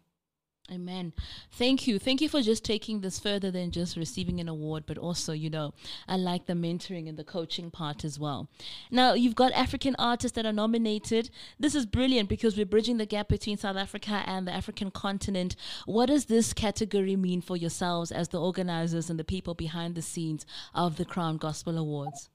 Amen. 0.73 1.13
Thank 1.53 1.87
you. 1.87 1.99
Thank 1.99 2.23
you 2.23 2.29
for 2.31 2.41
just 2.41 2.65
taking 2.65 3.03
this 3.03 3.19
further 3.19 3.51
than 3.51 3.71
just 3.71 3.99
receiving 3.99 4.41
an 4.41 4.49
award, 4.49 4.85
but 4.87 4.97
also, 4.97 5.35
you 5.35 5.51
know, 5.51 5.75
I 6.09 6.17
like 6.17 6.47
the 6.47 6.55
mentoring 6.55 7.07
and 7.07 7.19
the 7.19 7.25
coaching 7.25 7.71
part 7.71 8.03
as 8.03 8.19
well. 8.19 8.49
Now, 8.91 9.13
you've 9.13 9.35
got 9.35 9.53
African 9.53 9.95
artists 9.99 10.35
that 10.37 10.47
are 10.47 10.55
nominated. 10.55 11.29
This 11.61 11.75
is 11.75 11.85
brilliant 11.85 12.31
because 12.31 12.57
we're 12.57 12.65
bridging 12.65 12.97
the 12.97 13.05
gap 13.05 13.29
between 13.29 13.59
South 13.59 13.77
Africa 13.77 14.23
and 14.27 14.49
the 14.49 14.53
African 14.53 14.91
continent. 14.91 15.55
What 15.85 16.07
does 16.07 16.25
this 16.27 16.55
category 16.55 17.15
mean 17.15 17.43
for 17.43 17.59
yourselves 17.59 18.11
as 18.11 18.29
the 18.29 18.41
organizers 18.41 19.11
and 19.11 19.19
the 19.19 19.25
people 19.25 19.55
behind 19.55 19.95
the 19.95 20.03
scenes 20.03 20.47
of 20.75 20.97
the 20.97 21.05
Crown 21.05 21.37
Gospel 21.37 21.77
Awards? 21.77 22.31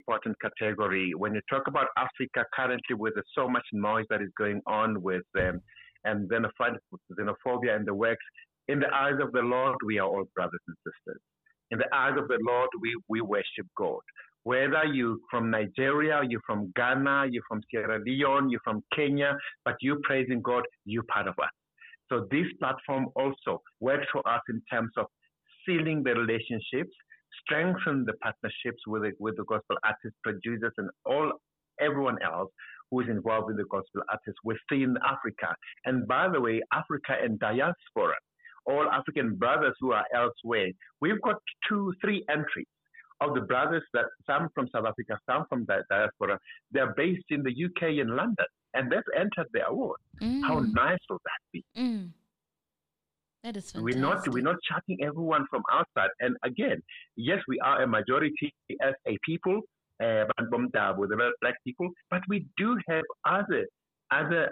Important 0.00 0.36
category. 0.40 1.12
When 1.14 1.34
you 1.34 1.42
talk 1.50 1.66
about 1.66 1.88
Africa 1.98 2.46
currently, 2.54 2.94
with 2.94 3.12
so 3.34 3.46
much 3.46 3.66
noise 3.74 4.06
that 4.08 4.22
is 4.22 4.30
going 4.38 4.62
on 4.66 5.02
with 5.02 5.24
um, 5.38 5.60
and 6.04 6.30
xenophobia 6.30 7.76
in 7.76 7.84
the 7.84 7.94
works. 7.94 8.24
In 8.68 8.80
the 8.80 8.92
eyes 8.94 9.18
of 9.22 9.32
the 9.32 9.40
Lord, 9.40 9.76
we 9.84 9.98
are 9.98 10.06
all 10.06 10.24
brothers 10.34 10.60
and 10.66 10.76
sisters. 10.84 11.20
In 11.70 11.78
the 11.78 11.94
eyes 11.94 12.14
of 12.18 12.28
the 12.28 12.38
Lord, 12.46 12.68
we, 12.80 12.96
we 13.08 13.20
worship 13.20 13.66
God. 13.76 14.00
Whether 14.44 14.84
you're 14.86 15.16
from 15.30 15.50
Nigeria, 15.50 16.20
you're 16.26 16.40
from 16.46 16.72
Ghana, 16.76 17.26
you're 17.30 17.42
from 17.48 17.60
Sierra 17.70 18.00
Leone, 18.04 18.48
you're 18.48 18.60
from 18.64 18.82
Kenya, 18.94 19.36
but 19.64 19.74
you 19.80 20.00
praising 20.04 20.40
God, 20.40 20.64
you're 20.84 21.02
part 21.04 21.28
of 21.28 21.34
us. 21.38 21.50
So 22.08 22.26
this 22.30 22.46
platform 22.58 23.08
also 23.14 23.60
works 23.80 24.06
for 24.12 24.26
us 24.26 24.40
in 24.48 24.62
terms 24.70 24.92
of 24.96 25.06
sealing 25.66 26.02
the 26.02 26.14
relationships, 26.14 26.94
strengthen 27.42 28.04
the 28.06 28.14
partnerships 28.22 28.82
with 28.86 29.02
the, 29.02 29.12
with 29.18 29.36
the 29.36 29.44
gospel 29.44 29.76
artists, 29.84 30.18
producers, 30.22 30.72
and 30.78 30.88
all 31.04 31.32
everyone 31.80 32.16
else 32.22 32.50
who 32.90 33.00
is 33.00 33.08
involved 33.08 33.50
in 33.50 33.56
the 33.56 33.64
gospel 33.64 34.02
artists 34.10 34.40
within 34.44 34.96
Africa. 35.06 35.54
And 35.84 36.06
by 36.06 36.28
the 36.28 36.40
way, 36.40 36.60
Africa 36.72 37.16
and 37.22 37.38
diaspora, 37.38 38.14
all 38.66 38.88
African 38.90 39.36
brothers 39.36 39.74
who 39.80 39.92
are 39.92 40.04
elsewhere, 40.14 40.68
we've 41.00 41.20
got 41.22 41.36
two, 41.68 41.92
three 42.00 42.24
entries 42.30 42.66
of 43.20 43.34
the 43.34 43.40
brothers 43.40 43.82
that 43.94 44.04
some 44.26 44.48
from 44.54 44.68
South 44.72 44.84
Africa, 44.86 45.18
some 45.28 45.44
from 45.48 45.64
the 45.66 45.82
diaspora. 45.90 46.38
They're 46.70 46.94
based 46.96 47.26
in 47.30 47.42
the 47.42 47.50
UK 47.50 47.98
and 48.00 48.10
London, 48.10 48.46
and 48.74 48.90
they've 48.90 49.00
entered 49.16 49.48
the 49.52 49.66
award. 49.66 49.98
Mm. 50.22 50.42
How 50.42 50.60
nice 50.60 50.98
will 51.08 51.20
that 51.24 51.40
be? 51.52 51.64
Mm. 51.76 52.10
That 53.44 53.56
is 53.56 53.70
fantastic. 53.70 53.94
We're 53.94 54.00
not 54.00 54.28
we're 54.28 54.42
not 54.42 54.56
chatting 54.68 54.98
everyone 55.02 55.46
from 55.50 55.62
outside. 55.72 56.10
And 56.20 56.36
again, 56.44 56.82
yes, 57.16 57.38
we 57.48 57.58
are 57.60 57.82
a 57.82 57.86
majority 57.86 58.52
as 58.82 58.94
a 59.06 59.16
people, 59.24 59.62
uh, 60.02 60.24
with 60.96 61.10
the 61.10 61.30
black 61.40 61.54
people, 61.64 61.88
but 62.10 62.22
we 62.28 62.46
do 62.56 62.76
have 62.88 63.04
other 63.24 63.66
other 64.10 64.50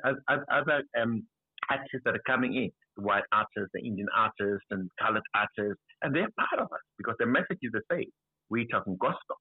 other 0.50 0.82
um, 1.00 1.22
artists 1.70 2.02
that 2.04 2.14
are 2.14 2.22
coming 2.26 2.54
in, 2.54 2.70
the 2.96 3.02
white 3.02 3.24
artists, 3.32 3.70
the 3.72 3.80
Indian 3.80 4.08
artists, 4.14 4.66
and 4.70 4.90
colored 5.00 5.22
artists, 5.34 5.82
and 6.02 6.14
they're 6.14 6.28
part 6.38 6.60
of 6.60 6.72
us 6.72 6.80
because 6.98 7.14
the 7.18 7.26
message 7.26 7.58
is 7.62 7.72
the 7.72 7.82
same. 7.90 8.10
We're 8.50 8.66
talking 8.70 8.96
gospel, 9.00 9.36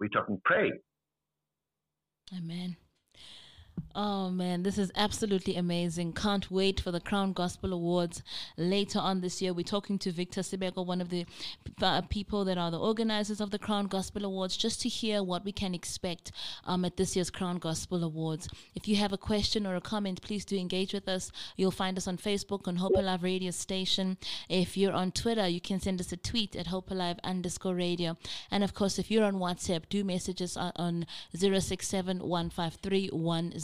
we're 0.00 0.08
talking 0.08 0.40
praise. 0.44 0.72
Amen. 2.36 2.76
Oh 3.96 4.28
man, 4.28 4.64
this 4.64 4.76
is 4.76 4.90
absolutely 4.96 5.54
amazing. 5.54 6.14
Can't 6.14 6.50
wait 6.50 6.80
for 6.80 6.90
the 6.90 6.98
Crown 6.98 7.32
Gospel 7.32 7.72
Awards 7.72 8.24
later 8.56 8.98
on 8.98 9.20
this 9.20 9.40
year. 9.40 9.52
We're 9.52 9.62
talking 9.62 10.00
to 10.00 10.10
Victor 10.10 10.40
Sibeko, 10.40 10.84
one 10.84 11.00
of 11.00 11.10
the 11.10 11.24
uh, 11.80 12.00
people 12.00 12.44
that 12.44 12.58
are 12.58 12.72
the 12.72 12.78
organizers 12.80 13.40
of 13.40 13.52
the 13.52 13.58
Crown 13.58 13.86
Gospel 13.86 14.24
Awards, 14.24 14.56
just 14.56 14.80
to 14.80 14.88
hear 14.88 15.22
what 15.22 15.44
we 15.44 15.52
can 15.52 15.76
expect 15.76 16.32
um, 16.64 16.84
at 16.84 16.96
this 16.96 17.14
year's 17.14 17.30
Crown 17.30 17.58
Gospel 17.58 18.02
Awards. 18.02 18.48
If 18.74 18.88
you 18.88 18.96
have 18.96 19.12
a 19.12 19.16
question 19.16 19.64
or 19.64 19.76
a 19.76 19.80
comment, 19.80 20.20
please 20.22 20.44
do 20.44 20.56
engage 20.56 20.92
with 20.92 21.08
us. 21.08 21.30
You'll 21.56 21.70
find 21.70 21.96
us 21.96 22.08
on 22.08 22.16
Facebook 22.16 22.66
on 22.66 22.74
Hope 22.74 22.96
Alive 22.96 23.22
Radio 23.22 23.52
Station. 23.52 24.18
If 24.48 24.76
you're 24.76 24.92
on 24.92 25.12
Twitter, 25.12 25.46
you 25.46 25.60
can 25.60 25.78
send 25.78 26.00
us 26.00 26.10
a 26.10 26.16
tweet 26.16 26.56
at 26.56 26.66
Hope 26.66 26.90
Alive 26.90 27.20
underscore 27.22 27.76
radio. 27.76 28.16
And 28.50 28.64
of 28.64 28.74
course, 28.74 28.98
if 28.98 29.08
you're 29.08 29.22
on 29.22 29.34
WhatsApp, 29.34 29.88
do 29.88 30.02
message 30.02 30.42
us 30.42 30.56
on 30.56 31.06
067 31.32 32.18
153 32.18 33.10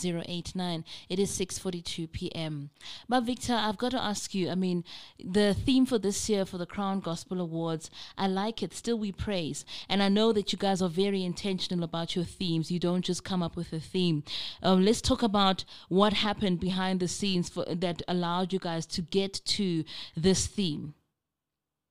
089. 0.04 0.84
It 1.08 1.18
is 1.18 1.30
6:42 1.30 2.10
p.m. 2.10 2.70
But 3.08 3.24
Victor, 3.24 3.54
I've 3.54 3.78
got 3.78 3.92
to 3.92 4.02
ask 4.02 4.34
you. 4.34 4.50
I 4.50 4.54
mean, 4.54 4.84
the 5.22 5.54
theme 5.54 5.86
for 5.86 5.98
this 5.98 6.28
year 6.28 6.44
for 6.44 6.58
the 6.58 6.66
Crown 6.66 7.00
Gospel 7.00 7.40
Awards, 7.40 7.90
I 8.16 8.26
like 8.26 8.62
it. 8.62 8.74
Still, 8.74 8.98
we 8.98 9.12
praise, 9.12 9.64
and 9.88 10.02
I 10.02 10.08
know 10.08 10.32
that 10.32 10.52
you 10.52 10.58
guys 10.58 10.82
are 10.82 10.88
very 10.88 11.24
intentional 11.24 11.84
about 11.84 12.16
your 12.16 12.24
themes. 12.24 12.70
You 12.70 12.78
don't 12.78 13.04
just 13.04 13.24
come 13.24 13.42
up 13.42 13.56
with 13.56 13.72
a 13.72 13.80
theme. 13.80 14.24
Um, 14.62 14.84
let's 14.84 15.00
talk 15.00 15.22
about 15.22 15.64
what 15.88 16.12
happened 16.12 16.60
behind 16.60 17.00
the 17.00 17.08
scenes 17.08 17.48
for, 17.48 17.64
that 17.64 18.02
allowed 18.08 18.52
you 18.52 18.58
guys 18.58 18.86
to 18.86 19.02
get 19.02 19.40
to 19.44 19.84
this 20.16 20.46
theme. 20.46 20.94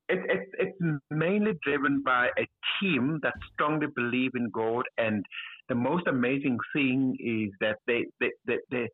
It, 0.10 0.20
it, 0.28 0.50
it's 0.58 1.02
mainly 1.12 1.52
driven 1.64 2.02
by 2.04 2.30
a 2.38 2.48
team 2.82 3.20
that 3.22 3.34
strongly 3.54 3.88
believe 3.96 4.32
in 4.36 4.50
God 4.50 4.86
and 4.98 5.24
the 5.70 5.76
most 5.76 6.08
amazing 6.08 6.58
thing 6.74 7.16
is 7.20 7.54
that 7.62 7.78
they, 7.88 8.06
they, 8.20 8.32
they, 8.46 8.58
they 8.72 8.88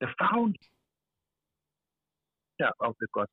the 0.00 0.08
founder 0.18 0.58
of 2.80 2.94
the 3.00 3.06
gospel 3.14 3.28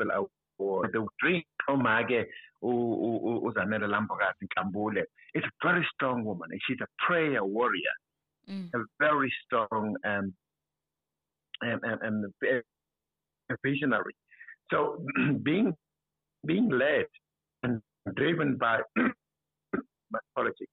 Award. 0.00 0.90
The 0.92 1.06
dream 1.20 1.42
Omage 1.68 2.24
Uzanele 2.62 3.88
Lambokazi 3.88 4.46
Nkambule 4.46 5.02
is 5.34 5.42
a 5.42 5.50
very 5.66 5.86
strong 5.94 6.24
woman. 6.24 6.48
She's 6.66 6.78
a 6.80 6.86
prayer 7.06 7.44
warrior, 7.44 7.82
mm. 8.48 8.68
a 8.74 8.78
very 9.00 9.32
strong 9.44 9.96
um, 10.04 10.34
and, 11.62 11.80
and, 11.82 12.00
and 12.42 12.60
a 13.50 13.56
visionary. 13.64 14.14
So 14.70 15.04
being 15.42 15.74
being 16.46 16.68
led 16.68 17.06
and 17.62 17.80
driven 18.16 18.56
by 18.56 18.80
politics. 20.34 20.70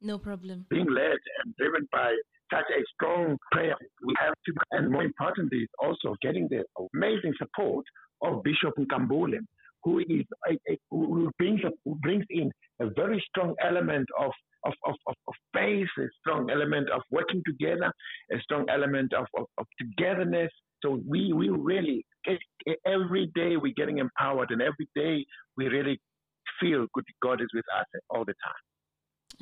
No 0.00 0.18
problem. 0.18 0.66
Being 0.70 0.90
led 0.90 1.18
and 1.44 1.54
driven 1.56 1.88
by 1.90 2.14
such 2.52 2.64
a 2.70 2.82
strong 2.94 3.36
prayer, 3.50 3.74
we 4.04 4.14
have 4.18 4.34
to, 4.46 4.52
and 4.72 4.90
more 4.90 5.02
importantly, 5.02 5.66
also 5.82 6.14
getting 6.22 6.48
the 6.48 6.64
amazing 6.94 7.32
support 7.38 7.84
of 8.22 8.42
Bishop 8.42 8.74
Nkambule, 8.78 9.38
who 9.82 10.00
is 10.00 10.24
a, 10.48 10.52
a, 10.70 10.78
who 10.90 11.30
brings 11.38 11.60
who 11.84 11.94
brings 11.96 12.24
in 12.30 12.50
a 12.80 12.86
very 12.94 13.22
strong 13.28 13.54
element 13.64 14.06
of 14.18 14.30
of, 14.64 14.72
of, 14.84 14.94
of, 15.06 15.14
of 15.28 15.34
faith, 15.54 15.88
a 15.98 16.06
strong 16.20 16.50
element 16.50 16.90
of 16.90 17.00
working 17.10 17.42
together, 17.46 17.92
a 18.32 18.40
strong 18.40 18.66
element 18.68 19.12
of, 19.12 19.26
of, 19.36 19.46
of 19.58 19.66
togetherness. 19.78 20.50
So 20.82 21.00
we 21.08 21.32
we 21.32 21.48
really 21.48 22.04
every 22.84 23.30
day 23.34 23.56
we're 23.56 23.72
getting 23.76 23.98
empowered, 23.98 24.50
and 24.50 24.60
every 24.60 24.88
day 24.94 25.24
we 25.56 25.68
really 25.68 26.00
feel 26.60 26.86
good 26.94 27.04
God 27.22 27.40
is 27.40 27.48
with 27.54 27.64
us 27.78 27.86
all 28.10 28.24
the 28.24 28.34
time. 28.44 28.62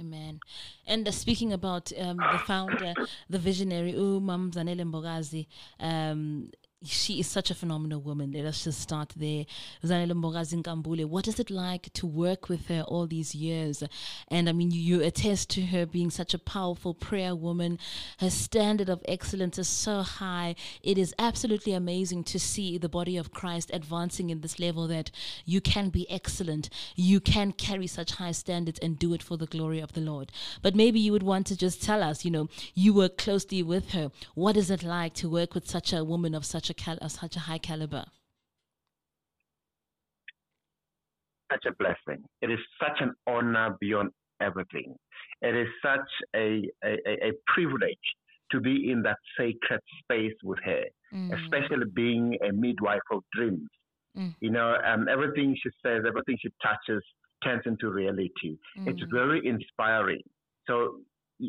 Amen. 0.01 0.41
And 0.87 1.07
uh, 1.07 1.13
speaking 1.13 1.53
about 1.53 1.93
um, 1.99 2.17
the 2.17 2.39
founder, 2.47 2.95
the 3.31 3.39
visionary, 3.39 3.93
Umam 3.93 4.51
Zanele 4.53 4.83
Mbokazi, 4.83 5.47
um, 5.79 6.51
she 6.85 7.21
is 7.21 7.27
such 7.27 7.51
a 7.51 7.55
phenomenal 7.55 8.01
woman. 8.01 8.33
Let 8.33 8.45
us 8.45 8.65
just 8.65 8.81
start 8.81 9.13
there. 9.17 9.47
Zanele 9.85 10.13
Mbokazi 10.13 10.55
what 11.09 11.29
is 11.29 11.39
it 11.39 11.51
like 11.51 11.93
to 11.95 12.07
work 12.07 12.49
with 12.49 12.69
her 12.69 12.83
all 12.83 13.07
these 13.07 13.35
years? 13.35 13.83
And 14.29 14.49
I 14.49 14.53
mean, 14.53 14.71
you, 14.71 14.81
you, 14.81 15.03
attest 15.03 15.51
to 15.51 15.63
her 15.67 15.87
being 15.87 16.11
such 16.11 16.35
a 16.35 16.39
powerful 16.39 16.95
prayer 16.95 17.35
woman. 17.35 17.79
Her 18.19 18.31
standard 18.31 18.89
of 18.89 19.03
excellence 19.07 19.59
is 19.59 19.69
so 19.69 20.03
high. 20.03 20.55
It 20.83 20.99
is 20.99 21.15
absolutely 21.19 21.73
amazing 21.73 22.25
to 22.25 22.39
see 22.39 22.79
the 22.79 22.89
body 22.89 23.17
of 23.17 23.33
Christ 23.33 23.71
advancing 23.73 24.31
in 24.31 24.41
this 24.41 24.59
level 24.59 24.87
that 24.89 25.11
you 25.45 25.61
can 25.61 25.89
be 25.91 26.09
excellent. 26.11 26.71
You 26.97 27.21
can 27.21 27.53
carry 27.53 27.87
such 27.87 28.13
high 28.13 28.33
standards 28.33 28.79
and 28.81 28.99
do 28.99 29.15
it 29.15 29.23
for 29.23 29.37
the 29.37 29.47
glory 29.47 29.81
of 29.81 29.93
the 29.93 30.01
Lord. 30.01 30.31
But 30.63 30.75
maybe 30.75 31.01
you 31.01 31.13
would 31.13 31.23
want 31.23 31.47
to 31.49 31.57
just 31.57 31.83
tell 31.83 32.03
us, 32.03 32.25
you 32.25 32.31
know, 32.31 32.49
you 32.75 32.93
work 32.95 33.19
closely 33.19 33.63
with 33.63 33.91
her. 33.91 34.11
What 34.35 34.57
is 34.57 34.71
it 34.71 34.83
like 34.83 35.15
to 35.15 35.29
work 35.29 35.55
with 35.55 35.69
such 35.69 35.93
a 35.93 36.05
woman 36.05 36.35
of 36.35 36.45
such 36.45 36.71
a 36.71 36.74
cal- 36.75 36.99
of 36.99 37.13
such 37.13 37.37
a 37.37 37.41
high 37.41 37.59
caliber? 37.59 38.05
Such 41.53 41.65
a 41.67 41.75
blessing. 41.75 42.25
It 42.43 42.51
is 42.51 42.59
such 42.81 43.01
an 43.01 43.13
honor 43.27 43.77
beyond 43.81 44.11
everything. 44.41 44.95
It 45.43 45.55
is 45.55 45.69
such 45.83 46.09
a, 46.35 46.69
a, 46.85 47.29
a 47.29 47.33
privilege 47.47 47.97
to 48.53 48.61
be 48.61 48.91
in 48.91 49.03
that 49.03 49.19
sacred 49.39 49.81
space 50.03 50.35
with 50.43 50.59
her, 50.65 50.85
mm. 51.13 51.31
especially 51.43 51.87
being 51.95 52.37
a 52.49 52.53
midwife 52.53 53.01
of 53.11 53.23
dreams. 53.33 53.69
Mm. 54.17 54.35
You 54.41 54.51
know, 54.51 54.77
um, 54.87 55.09
everything 55.09 55.57
she 55.63 55.71
says, 55.85 56.03
everything 56.07 56.39
she 56.41 56.51
touches 56.63 57.03
turns 57.43 57.63
into 57.67 57.91
reality. 57.91 58.59
Mm. 58.79 58.89
It's 58.89 59.03
very 59.13 59.47
inspiring. 59.47 60.23
So 60.67 61.01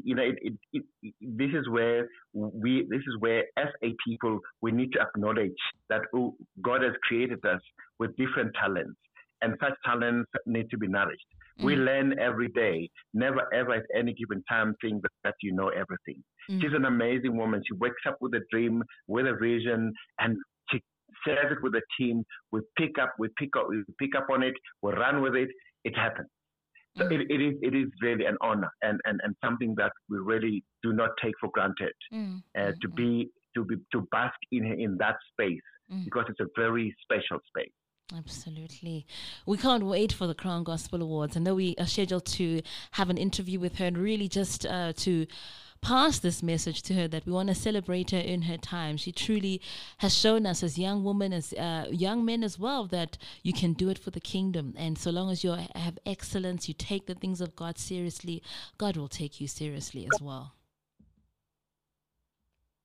you 0.03 0.15
know, 0.15 0.23
it, 0.23 0.36
it, 0.73 0.84
it, 1.03 1.13
this 1.21 1.49
is 1.53 1.69
where 1.69 2.08
we, 2.34 2.86
this 2.89 2.99
is 2.99 3.15
where 3.19 3.43
as 3.58 3.67
a 3.84 3.93
people, 4.08 4.39
we 4.62 4.71
need 4.71 4.91
to 4.93 5.01
acknowledge 5.01 5.51
that 5.89 6.01
oh, 6.15 6.36
God 6.62 6.81
has 6.84 6.93
created 7.03 7.43
us 7.45 7.62
with 7.99 8.15
different 8.17 8.51
talents 8.60 8.97
and 9.41 9.55
such 9.62 9.73
talents 9.86 10.29
need 10.45 10.69
to 10.71 10.77
be 10.77 10.88
nourished. 10.88 11.25
Mm. 11.60 11.65
We 11.65 11.75
learn 11.75 12.19
every 12.19 12.49
day, 12.49 12.89
never 13.13 13.53
ever 13.53 13.73
at 13.73 13.84
any 13.95 14.13
given 14.13 14.43
time 14.49 14.75
think 14.81 15.01
that, 15.03 15.12
that 15.23 15.36
you 15.41 15.53
know 15.53 15.69
everything. 15.69 16.23
Mm. 16.49 16.62
She's 16.62 16.73
an 16.73 16.86
amazing 16.86 17.38
woman. 17.38 17.62
She 17.67 17.75
wakes 17.75 18.03
up 18.08 18.17
with 18.21 18.34
a 18.34 18.41
dream, 18.51 18.84
with 19.08 19.25
a 19.27 19.36
vision, 19.39 19.93
and 20.19 20.38
she 20.71 20.81
shares 21.25 21.51
it 21.51 21.63
with 21.63 21.73
the 21.73 21.81
team. 21.99 22.23
We 22.51 22.62
pick 22.77 22.97
up, 23.01 23.13
we 23.19 23.29
pick 23.38 23.49
up, 23.58 23.67
we 23.69 23.84
pick 23.99 24.15
up 24.15 24.27
on 24.31 24.43
it, 24.43 24.55
we 24.81 24.91
run 24.93 25.21
with 25.21 25.36
it. 25.36 25.49
It 25.84 25.95
happens. 25.95 26.27
So 26.97 27.08
it, 27.08 27.21
it 27.29 27.41
is 27.41 27.55
it 27.62 27.75
is 27.75 27.89
really 28.01 28.25
an 28.25 28.38
honor 28.39 28.71
and, 28.81 28.99
and, 29.05 29.19
and 29.23 29.36
something 29.43 29.75
that 29.77 29.91
we 30.10 30.17
really 30.17 30.63
do 30.81 30.93
not 30.93 31.10
take 31.21 31.34
for 31.41 31.49
granted 31.53 31.93
mm. 32.13 32.41
uh, 32.58 32.71
to 32.81 32.88
mm. 32.88 32.95
be 32.95 33.29
to 33.55 33.65
be 33.65 33.75
to 33.91 34.01
bask 34.12 34.36
in 34.51 34.65
in 34.65 34.97
that 34.97 35.17
space 35.34 35.60
mm. 35.91 36.05
because 36.05 36.25
it's 36.29 36.39
a 36.39 36.47
very 36.55 36.95
special 37.03 37.39
space. 37.47 37.71
Absolutely. 38.15 39.05
We 39.47 39.58
can't 39.58 39.84
wait 39.84 40.13
for 40.13 40.27
the 40.27 40.36
Crown 40.36 40.63
Gospel 40.63 41.01
Awards. 41.01 41.36
I 41.36 41.39
know 41.39 41.55
we 41.55 41.75
are 41.79 41.88
scheduled 41.88 42.25
to 42.27 42.62
have 42.91 43.10
an 43.10 43.17
interview 43.17 43.60
with 43.60 43.75
her 43.77 43.86
and 43.86 43.97
really 43.97 44.27
just 44.27 44.65
uh, 44.65 44.93
to 44.97 45.25
pass 45.86 46.17
this 46.17 46.41
message 46.41 46.82
to 46.82 46.95
her 46.95 47.08
that 47.08 47.28
we 47.28 47.32
want 47.32 47.48
to 47.48 47.54
celebrate 47.54 48.10
her 48.10 48.17
in 48.17 48.41
her 48.43 48.58
time. 48.58 48.98
She 48.98 49.12
truly 49.12 49.62
has 50.00 50.17
shown 50.17 50.48
us 50.48 50.63
as 50.63 50.80
young 50.80 51.04
women, 51.04 51.32
as 51.32 51.54
uh, 51.54 51.86
young 51.91 52.26
men 52.26 52.43
as 52.43 52.58
well, 52.58 52.88
that 52.88 53.19
you 53.43 53.54
can 53.54 53.74
do 53.74 53.89
it 53.89 54.00
for 54.00 54.10
the 54.10 54.19
kingdom. 54.19 54.74
And 54.78 54.98
so 54.98 55.12
long 55.12 55.30
as 55.30 55.43
you 55.43 55.52
have 55.52 56.00
excellence, 56.04 56.67
you 56.67 56.74
take 56.74 57.06
the 57.06 57.13
things 57.13 57.39
of 57.39 57.56
God 57.56 57.78
seriously, 57.78 58.41
God 58.80 58.98
will 58.98 59.08
take 59.08 59.39
you 59.39 59.48
seriously 59.48 60.08
as 60.12 60.19
well. 60.19 60.56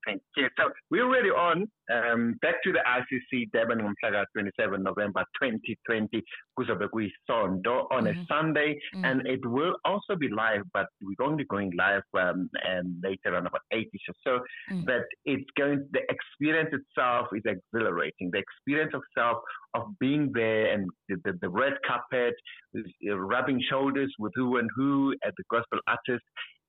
Thank 0.05 0.21
you. 0.35 0.47
So 0.57 0.69
we're 0.89 1.05
already 1.05 1.29
on. 1.29 1.69
Um, 1.91 2.35
back 2.41 2.63
to 2.63 2.71
the 2.71 2.79
ICC 2.79 3.51
Durban 3.51 3.79
ngomhlaka 3.79 4.25
27 4.33 4.81
November 4.81 5.25
2020 5.41 6.23
kuzobe 6.57 6.87
kuyisondo 6.87 7.87
on 7.91 8.05
mm-hmm. 8.05 8.21
a 8.21 8.25
Sunday 8.27 8.79
mm-hmm. 8.95 9.05
and 9.05 9.27
it 9.27 9.45
will 9.45 9.75
also 9.83 10.15
be 10.15 10.29
live 10.29 10.63
but 10.73 10.87
we're 11.01 11.25
only 11.25 11.43
going 11.45 11.71
live 11.75 12.03
um, 12.17 12.49
and 12.63 12.95
later 13.03 13.35
on 13.35 13.45
about 13.45 13.61
8 13.71 13.87
or 14.07 14.15
so 14.23 14.39
mm-hmm. 14.71 14.85
but 14.85 15.03
it's 15.25 15.49
going 15.57 15.85
the 15.91 16.01
experience 16.09 16.69
itself 16.71 17.27
is 17.33 17.43
exhilarating 17.45 18.31
the 18.31 18.39
experience 18.39 18.93
of 18.93 19.01
self 19.17 19.39
of 19.73 19.83
being 19.99 20.31
there 20.33 20.71
and 20.73 20.89
the, 21.09 21.17
the, 21.25 21.33
the 21.41 21.49
red 21.49 21.73
carpet 21.85 22.35
uh, 22.77 23.17
rubbing 23.17 23.61
shoulders 23.69 24.13
with 24.17 24.31
who 24.35 24.57
and 24.57 24.69
who 24.75 25.13
at 25.25 25.33
the 25.35 25.43
gospel 25.49 25.79
artist 25.87 26.23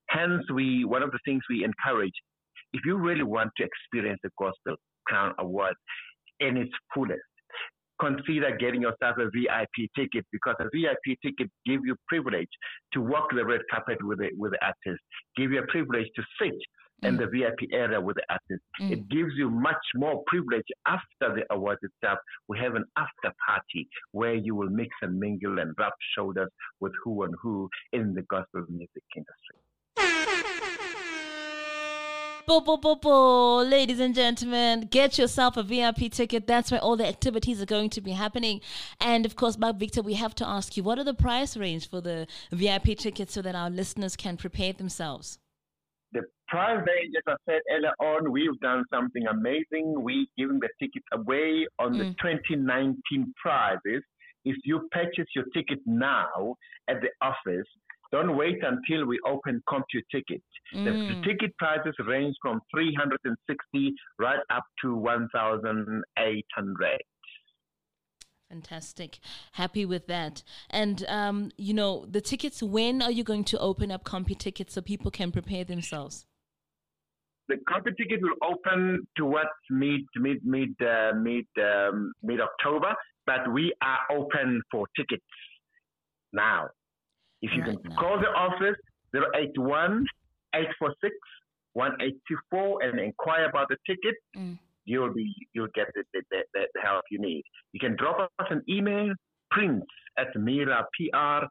hence 0.09 0.42
we 0.53 0.85
one 0.85 1.03
of 1.03 1.11
the 1.12 1.18
things 1.25 1.42
we 1.49 1.64
encourage 1.64 2.14
if 2.72 2.82
you 2.85 2.96
really 2.96 3.22
want 3.22 3.50
to 3.56 3.64
experience 3.64 4.20
the 4.22 4.30
Gospel 4.38 4.76
Crown 5.06 5.35
Award 5.38 5.74
in 6.40 6.56
its 6.56 6.72
fullest, 6.94 7.20
consider 8.00 8.56
getting 8.58 8.82
yourself 8.82 9.16
a 9.18 9.26
VIP 9.26 9.88
ticket 9.96 10.26
because 10.32 10.56
a 10.58 10.64
VIP 10.74 11.18
ticket 11.24 11.50
gives 11.64 11.82
you 11.85 11.94
privilege 12.08 12.48
to 12.92 13.00
walk 13.00 13.28
the 13.35 13.44
red 13.44 13.61
carpet 13.70 13.98
with 14.04 14.18
the, 14.18 14.30
with 14.37 14.52
the 14.52 14.58
artist, 14.64 15.02
give 15.37 15.52
you 15.52 15.61
a 15.61 15.66
privilege 15.66 16.08
to 16.16 16.22
sit 16.40 16.54
mm. 17.02 17.08
in 17.08 17.16
the 17.16 17.26
VIP 17.26 17.70
area 17.72 18.00
with 18.00 18.16
the 18.16 18.24
artist. 18.28 18.64
Mm. 18.80 18.92
It 18.92 19.08
gives 19.08 19.32
you 19.37 19.50
much 19.50 19.85
more 19.94 20.22
privilege 20.26 20.66
after 20.87 21.35
the 21.37 21.44
award 21.50 21.78
itself. 21.82 22.18
We 22.48 22.58
have 22.58 22.74
an 22.74 22.85
after 22.96 23.32
party 23.46 23.88
where 24.11 24.35
you 24.35 24.56
will 24.56 24.70
mix 24.70 24.90
and 25.02 25.18
mingle 25.18 25.58
and 25.58 25.74
rub 25.78 25.92
shoulders 26.16 26.50
with 26.80 26.92
who 27.04 27.22
and 27.22 27.35
who 27.40 27.68
in 27.92 28.14
the 28.14 28.22
gospel 28.22 28.64
music 28.68 29.04
industry. 29.14 29.62
Bo, 32.44 32.61
bo, 32.61 32.76
bo, 32.76 32.96
bo. 32.96 33.59
Ladies 33.59 34.00
and 34.00 34.16
gentlemen, 34.16 34.88
get 34.90 35.16
yourself 35.16 35.57
a 35.57 35.62
VIP 35.62 36.11
ticket. 36.11 36.48
That's 36.48 36.72
where 36.72 36.81
all 36.81 36.96
the 36.96 37.07
activities 37.07 37.62
are 37.62 37.66
going 37.66 37.90
to 37.90 38.00
be 38.00 38.11
happening. 38.11 38.61
And 39.00 39.24
of 39.24 39.37
course, 39.37 39.57
Mark 39.57 39.76
Victor, 39.76 40.02
we 40.02 40.14
have 40.14 40.35
to 40.37 40.48
ask 40.48 40.76
you, 40.76 40.83
what 40.83 40.98
are 40.98 41.05
the 41.05 41.14
price 41.14 41.57
range 41.57 41.88
for 41.88 42.00
the 42.00 42.26
VIP 42.50 42.98
tickets 42.98 43.33
so 43.33 43.42
that 43.42 43.55
our 43.55 43.70
listeners 43.70 44.16
can 44.16 44.37
prepare 44.37 44.72
themselves? 44.72 45.38
The 46.11 46.22
price 46.48 46.78
range, 46.85 47.14
as 47.16 47.22
I 47.28 47.37
said 47.48 47.61
earlier 47.70 47.94
on, 48.00 48.33
we've 48.33 48.59
done 48.59 48.85
something 48.92 49.24
amazing. 49.28 49.94
We're 50.02 50.26
giving 50.37 50.59
the 50.59 50.68
tickets 50.81 51.07
away 51.12 51.66
on 51.78 51.94
mm. 51.94 51.98
the 51.98 52.05
2019 52.20 53.35
prizes. 53.40 54.02
If 54.44 54.57
you 54.64 54.88
purchase 54.90 55.26
your 55.37 55.44
ticket 55.55 55.78
now 55.87 56.57
at 56.88 56.96
the 57.00 57.11
office, 57.24 57.68
don't 58.12 58.37
wait 58.37 58.59
until 58.62 59.07
we 59.07 59.18
open 59.27 59.62
CompuTicket. 59.68 60.42
Mm. 60.75 60.85
The, 60.85 61.22
ticket 61.27 61.57
prices 61.57 61.94
range 62.07 62.37
from 62.42 62.61
360 62.70 63.94
right 64.18 64.38
up 64.51 64.64
to 64.83 64.94
1,800. 64.94 66.98
Fantastic. 68.51 69.18
Happy 69.53 69.87
with 69.87 70.07
that. 70.09 70.42
And, 70.68 71.07
um, 71.09 71.53
you 71.57 71.72
know, 71.72 72.05
the 72.07 72.20
tickets, 72.20 72.62
when 72.62 73.01
are 73.01 73.11
you 73.11 73.25
going 73.25 73.44
to 73.44 73.59
open 73.59 73.90
up 73.90 74.05
CompuTicket 74.05 74.70
so 74.70 74.83
people 74.83 75.11
can 75.11 75.33
prepare 75.33 75.64
themselves? 75.64 76.27
The 77.48 77.55
CompuTicket 77.55 78.20
will 78.20 78.37
open 78.42 79.07
towards 79.16 79.48
mid 79.68 80.03
mid 80.16 80.44
mid 80.44 80.70
uh, 80.81 81.12
mid 81.14 81.44
um, 81.61 82.12
mid 82.22 82.40
October, 82.40 82.94
but 83.27 83.53
we 83.53 83.75
are 83.83 83.98
open 84.16 84.62
for 84.70 84.87
tickets 84.96 85.25
now. 86.33 86.68
If 87.42 87.50
you 87.55 87.62
right 87.62 87.83
can 87.83 87.90
now. 87.90 87.96
call 87.96 88.18
the 88.18 88.28
office 88.28 88.76
081 89.14 90.07
846 90.55 91.14
1824 91.74 92.83
and 92.83 93.00
inquire 93.00 93.46
about 93.48 93.68
the 93.68 93.76
ticket, 93.87 94.14
mm. 94.37 94.59
you'll 94.85 95.12
be 95.12 95.35
you'll 95.52 95.68
get 95.74 95.87
the, 95.94 96.05
the, 96.12 96.22
the, 96.31 96.42
the 96.74 96.81
help 96.83 97.05
you 97.11 97.18
need. 97.20 97.42
You 97.72 97.81
can 97.81 97.96
drop 97.96 98.31
us 98.38 98.46
an 98.50 98.62
email, 98.68 99.12
prince 99.50 99.85
at 100.18 100.35
mirapr.co.za, 100.37 101.48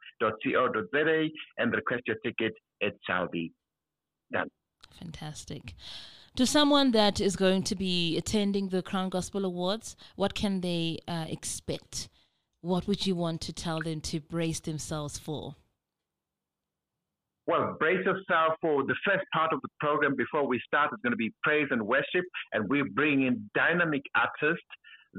and 1.57 1.73
request 1.73 2.03
your 2.05 2.17
ticket. 2.23 2.53
It 2.79 2.97
shall 3.07 3.27
be 3.27 3.51
done. 4.31 4.49
Fantastic. 4.99 5.73
To 6.35 6.45
someone 6.45 6.91
that 6.91 7.19
is 7.19 7.35
going 7.35 7.63
to 7.63 7.75
be 7.75 8.17
attending 8.17 8.69
the 8.69 8.81
Crown 8.81 9.09
Gospel 9.09 9.43
Awards, 9.43 9.97
what 10.15 10.33
can 10.33 10.61
they 10.61 10.99
uh, 11.07 11.25
expect? 11.27 12.07
What 12.61 12.87
would 12.87 13.05
you 13.05 13.15
want 13.15 13.41
to 13.41 13.53
tell 13.53 13.81
them 13.81 13.99
to 14.01 14.21
brace 14.21 14.61
themselves 14.61 15.17
for? 15.17 15.55
Well, 17.51 17.75
brace 17.77 18.05
yourself 18.05 18.53
for 18.61 18.83
the 18.85 18.95
first 19.05 19.25
part 19.33 19.51
of 19.51 19.61
the 19.61 19.67
program 19.81 20.15
before 20.15 20.47
we 20.47 20.57
start. 20.65 20.91
It's 20.93 21.01
going 21.01 21.11
to 21.11 21.17
be 21.17 21.33
praise 21.43 21.67
and 21.69 21.85
worship, 21.85 22.23
and 22.53 22.69
we 22.69 22.81
bring 22.81 23.23
in 23.23 23.49
dynamic 23.53 24.03
artists 24.15 24.63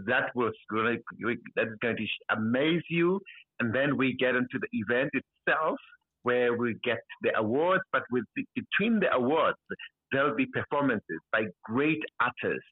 that 0.06 0.34
was 0.34 0.54
going 0.70 0.96
to, 1.20 1.36
that 1.56 1.66
is 1.66 1.74
going 1.82 1.98
to 1.98 2.06
amaze 2.34 2.80
you. 2.88 3.20
And 3.60 3.74
then 3.74 3.98
we 3.98 4.16
get 4.18 4.34
into 4.34 4.58
the 4.58 4.68
event 4.72 5.10
itself, 5.12 5.76
where 6.22 6.56
we 6.56 6.74
get 6.82 7.00
the 7.20 7.38
awards. 7.38 7.82
But 7.92 8.04
with 8.10 8.24
between 8.54 8.98
the 8.98 9.12
awards, 9.12 9.58
there'll 10.10 10.34
be 10.34 10.46
performances 10.46 11.20
by 11.32 11.42
great 11.64 12.00
artists. 12.18 12.64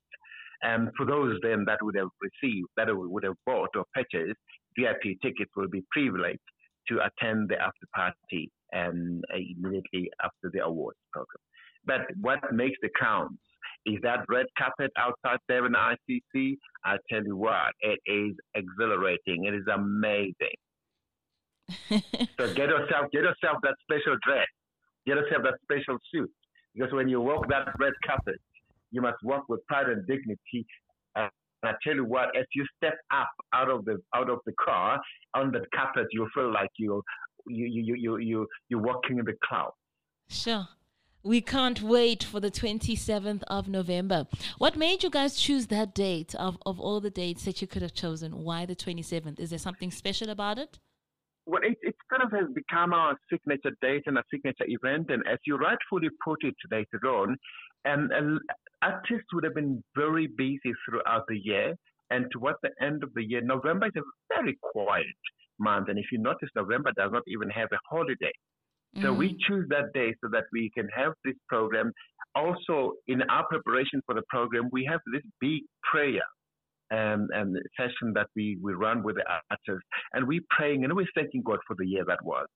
And 0.62 0.88
for 0.96 1.04
those 1.04 1.36
then 1.42 1.66
that 1.66 1.82
would 1.82 1.96
have 1.96 2.08
received, 2.22 2.68
that 2.78 2.86
would 2.88 3.24
have 3.24 3.36
bought 3.44 3.76
or 3.76 3.84
purchased 3.92 4.40
VIP 4.78 5.20
tickets, 5.20 5.50
will 5.54 5.68
be 5.68 5.84
privileged 5.90 6.40
to 6.88 7.00
attend 7.04 7.50
the 7.50 7.60
after 7.60 7.86
party 7.94 8.50
and 8.72 9.24
uh, 9.32 9.36
immediately 9.36 10.10
after 10.22 10.50
the 10.52 10.64
awards 10.64 10.98
program. 11.12 11.40
But 11.86 12.00
what 12.20 12.40
makes 12.52 12.78
the 12.82 12.90
crowns 12.94 13.38
is 13.86 13.96
that 14.02 14.20
red 14.28 14.46
carpet 14.58 14.90
outside 14.98 15.38
Durban 15.48 15.72
ICC. 15.74 16.56
I 16.84 16.96
tell 17.10 17.24
you 17.24 17.36
what, 17.36 17.72
it 17.80 17.98
is 18.06 18.34
exhilarating. 18.54 19.44
It 19.44 19.54
is 19.54 19.66
amazing. 19.72 20.34
so 22.38 22.54
get 22.54 22.68
yourself, 22.68 23.06
get 23.12 23.22
yourself 23.22 23.58
that 23.62 23.74
special 23.82 24.16
dress, 24.26 24.46
get 25.06 25.16
yourself 25.16 25.42
that 25.44 25.54
special 25.62 25.98
suit, 26.12 26.30
because 26.74 26.92
when 26.92 27.08
you 27.08 27.20
walk 27.20 27.48
that 27.48 27.68
red 27.78 27.92
carpet, 28.04 28.40
you 28.90 29.00
must 29.00 29.18
walk 29.22 29.44
with 29.48 29.64
pride 29.66 29.88
and 29.88 30.06
dignity. 30.06 30.66
Uh, 31.14 31.28
and 31.62 31.70
I 31.70 31.74
tell 31.84 31.94
you 31.94 32.04
what, 32.04 32.36
as 32.36 32.44
you 32.54 32.66
step 32.76 32.96
up 33.12 33.30
out 33.54 33.70
of 33.70 33.84
the 33.84 33.98
out 34.14 34.30
of 34.30 34.40
the 34.46 34.52
car 34.62 35.00
on 35.34 35.52
the 35.52 35.64
carpet, 35.74 36.06
you 36.12 36.28
feel 36.34 36.52
like 36.52 36.70
you 36.76 37.02
you 37.48 37.66
you 37.66 37.94
you 37.94 38.18
you 38.18 38.46
you're 38.68 38.82
walking 38.82 39.18
in 39.18 39.24
the 39.24 39.34
cloud. 39.44 39.72
Sure. 40.28 40.68
We 41.22 41.42
can't 41.42 41.82
wait 41.82 42.24
for 42.24 42.40
the 42.40 42.50
27th 42.50 43.42
of 43.48 43.68
November. 43.68 44.26
What 44.56 44.76
made 44.76 45.02
you 45.02 45.10
guys 45.10 45.36
choose 45.36 45.66
that 45.66 45.94
date 45.94 46.34
of, 46.36 46.56
of 46.64 46.80
all 46.80 46.98
the 47.00 47.10
dates 47.10 47.44
that 47.44 47.60
you 47.60 47.68
could 47.68 47.82
have 47.82 47.92
chosen? 47.92 48.42
Why 48.42 48.64
the 48.64 48.74
27th? 48.74 49.38
Is 49.38 49.50
there 49.50 49.58
something 49.58 49.90
special 49.90 50.30
about 50.30 50.58
it? 50.58 50.78
Well, 51.44 51.60
it, 51.62 51.76
it 51.82 51.94
kind 52.08 52.22
of 52.22 52.30
has 52.32 52.48
become 52.54 52.94
our 52.94 53.18
signature 53.30 53.76
date 53.82 54.04
and 54.06 54.16
a 54.16 54.22
signature 54.30 54.64
event. 54.66 55.10
And 55.10 55.22
as 55.30 55.38
you 55.46 55.56
rightfully 55.56 56.08
put 56.24 56.38
it 56.42 56.54
later 56.70 57.00
on, 57.06 57.36
and, 57.84 58.10
and 58.12 58.40
artists 58.80 59.26
would 59.34 59.44
have 59.44 59.54
been 59.54 59.84
very 59.94 60.26
busy 60.26 60.72
throughout 60.88 61.24
the 61.28 61.36
year. 61.36 61.76
And 62.08 62.26
towards 62.32 62.58
the 62.62 62.70
end 62.80 63.02
of 63.02 63.12
the 63.14 63.22
year, 63.22 63.42
November 63.42 63.86
is 63.86 63.92
a 63.96 64.34
very 64.34 64.58
quiet 64.62 65.06
month. 65.60 65.88
And 65.88 65.98
if 65.98 66.06
you 66.10 66.18
notice, 66.18 66.48
November 66.56 66.90
does 66.96 67.10
not 67.12 67.22
even 67.28 67.48
have 67.50 67.68
a 67.72 67.78
holiday. 67.88 68.32
So 68.96 69.14
mm. 69.14 69.18
we 69.18 69.36
choose 69.46 69.66
that 69.68 69.92
day 69.94 70.14
so 70.22 70.28
that 70.32 70.44
we 70.52 70.70
can 70.74 70.88
have 70.94 71.12
this 71.24 71.36
program. 71.48 71.92
Also, 72.34 72.94
in 73.06 73.22
our 73.22 73.46
preparation 73.46 74.02
for 74.04 74.14
the 74.14 74.22
program, 74.28 74.68
we 74.72 74.84
have 74.84 75.00
this 75.12 75.22
big 75.40 75.62
prayer 75.90 76.22
um, 76.90 77.28
and 77.32 77.56
session 77.78 78.12
that 78.14 78.26
we, 78.34 78.58
we 78.60 78.72
run 78.72 79.02
with 79.02 79.16
the 79.16 79.24
artists. 79.50 79.86
And 80.12 80.26
we're 80.26 80.40
praying 80.50 80.84
and 80.84 80.94
we're 80.94 81.06
thanking 81.14 81.42
God 81.42 81.58
for 81.66 81.76
the 81.78 81.86
year 81.86 82.04
that 82.08 82.24
was. 82.24 82.46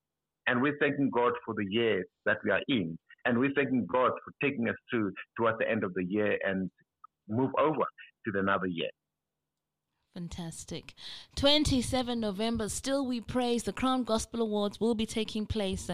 And 0.46 0.60
we're 0.60 0.76
thanking 0.78 1.10
God 1.10 1.32
for 1.44 1.54
the 1.54 1.66
year 1.68 2.04
that 2.26 2.38
we 2.44 2.50
are 2.50 2.62
in. 2.68 2.98
And 3.24 3.38
we're 3.38 3.54
thanking 3.54 3.86
God 3.90 4.10
for 4.24 4.32
taking 4.42 4.68
us 4.68 4.74
through 4.90 5.12
towards 5.36 5.58
the 5.58 5.70
end 5.70 5.84
of 5.84 5.94
the 5.94 6.04
year 6.04 6.36
and 6.44 6.70
move 7.28 7.50
over 7.58 7.84
to 8.26 8.32
the 8.32 8.40
another 8.40 8.66
year. 8.66 8.90
Fantastic. 10.14 10.94
27 11.35 12.20
November, 12.20 12.68
still 12.68 13.05
we 13.05 13.20
praise. 13.20 13.64
The 13.64 13.72
Crown 13.72 14.05
Gospel 14.05 14.42
Awards 14.42 14.79
will 14.79 14.94
be 14.94 15.07
taking 15.07 15.44
place 15.44 15.90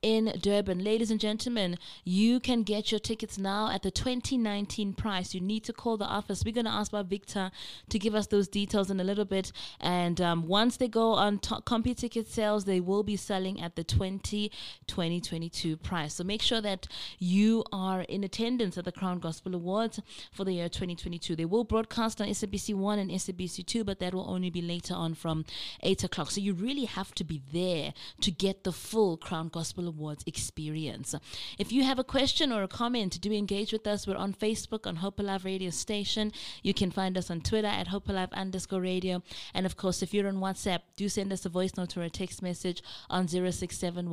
in 0.00 0.32
Durban. 0.40 0.84
Ladies 0.84 1.10
and 1.10 1.18
gentlemen, 1.18 1.76
you 2.04 2.38
can 2.38 2.62
get 2.62 2.92
your 2.92 3.00
tickets 3.00 3.36
now 3.36 3.72
at 3.72 3.82
the 3.82 3.90
2019 3.90 4.92
price. 4.92 5.34
You 5.34 5.40
need 5.40 5.64
to 5.64 5.72
call 5.72 5.96
the 5.96 6.04
office. 6.04 6.44
We're 6.44 6.54
going 6.54 6.66
to 6.66 6.70
ask 6.70 6.92
about 6.92 7.06
Victor 7.06 7.50
to 7.88 7.98
give 7.98 8.14
us 8.14 8.28
those 8.28 8.46
details 8.46 8.92
in 8.92 9.00
a 9.00 9.04
little 9.04 9.24
bit. 9.24 9.50
And 9.80 10.20
um, 10.20 10.46
once 10.46 10.76
they 10.76 10.86
go 10.86 11.14
on 11.14 11.40
to- 11.40 11.60
ticket 11.96 12.28
sales, 12.28 12.66
they 12.66 12.78
will 12.78 13.02
be 13.02 13.16
selling 13.16 13.60
at 13.60 13.74
the 13.74 13.82
20 13.82 14.52
2022 14.86 15.76
price. 15.78 16.14
So 16.14 16.22
make 16.22 16.42
sure 16.42 16.60
that 16.60 16.86
you 17.18 17.64
are 17.72 18.02
in 18.02 18.22
attendance 18.22 18.78
at 18.78 18.84
the 18.84 18.92
Crown 18.92 19.18
Gospel 19.18 19.52
Awards 19.56 20.00
for 20.30 20.44
the 20.44 20.52
year 20.52 20.68
2022. 20.68 21.34
They 21.34 21.44
will 21.44 21.64
broadcast 21.64 22.20
on 22.20 22.28
SABC 22.28 22.72
1 22.76 22.98
and 23.00 23.10
SABC 23.10 23.63
but 23.84 23.98
that 23.98 24.14
will 24.14 24.28
only 24.28 24.50
be 24.50 24.62
later 24.62 24.94
on 24.94 25.14
from 25.14 25.44
8 25.82 26.04
o'clock. 26.04 26.30
So 26.30 26.40
you 26.40 26.54
really 26.54 26.84
have 26.84 27.14
to 27.16 27.24
be 27.24 27.42
there 27.52 27.92
to 28.20 28.30
get 28.30 28.64
the 28.64 28.72
full 28.72 29.16
Crown 29.16 29.48
Gospel 29.48 29.88
Awards 29.88 30.24
experience. 30.26 31.14
If 31.58 31.72
you 31.72 31.84
have 31.84 31.98
a 31.98 32.04
question 32.04 32.52
or 32.52 32.62
a 32.62 32.68
comment, 32.68 33.20
do 33.20 33.32
engage 33.32 33.72
with 33.72 33.86
us. 33.86 34.06
We're 34.06 34.16
on 34.16 34.34
Facebook 34.34 34.86
on 34.86 34.96
Hope 34.96 35.18
Alive 35.18 35.44
Radio 35.44 35.70
Station. 35.70 36.32
You 36.62 36.74
can 36.74 36.90
find 36.90 37.16
us 37.16 37.30
on 37.30 37.40
Twitter 37.40 37.68
at 37.68 37.88
Hope 37.88 38.08
Alive 38.08 38.32
underscore 38.32 38.80
radio. 38.80 39.22
And 39.52 39.66
of 39.66 39.76
course, 39.76 40.02
if 40.02 40.12
you're 40.12 40.28
on 40.28 40.36
WhatsApp, 40.36 40.80
do 40.96 41.08
send 41.08 41.32
us 41.32 41.46
a 41.46 41.48
voice 41.48 41.76
note 41.76 41.96
or 41.96 42.02
a 42.02 42.10
text 42.10 42.42
message 42.42 42.82
on 43.08 43.28
067 43.28 44.10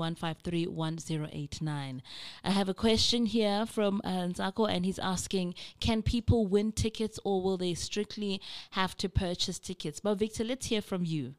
I 2.43 2.51
have 2.51 2.69
a 2.69 2.73
question 2.73 3.25
here 3.25 3.65
from 3.65 4.01
uh, 4.03 4.09
Nzako, 4.09 4.69
and 4.69 4.85
he's 4.85 4.99
asking 4.99 5.55
Can 5.79 6.01
people 6.01 6.47
win 6.47 6.71
tickets 6.71 7.19
or 7.23 7.41
will 7.41 7.57
they 7.57 7.73
strictly 7.73 8.41
have 8.71 8.95
to 8.97 9.09
purchase? 9.09 9.40
Purchase 9.41 9.59
tickets. 9.59 9.99
But 9.99 10.15
Victor, 10.15 10.43
let's 10.43 10.67
hear 10.67 10.81
from 10.81 11.03
you. 11.03 11.33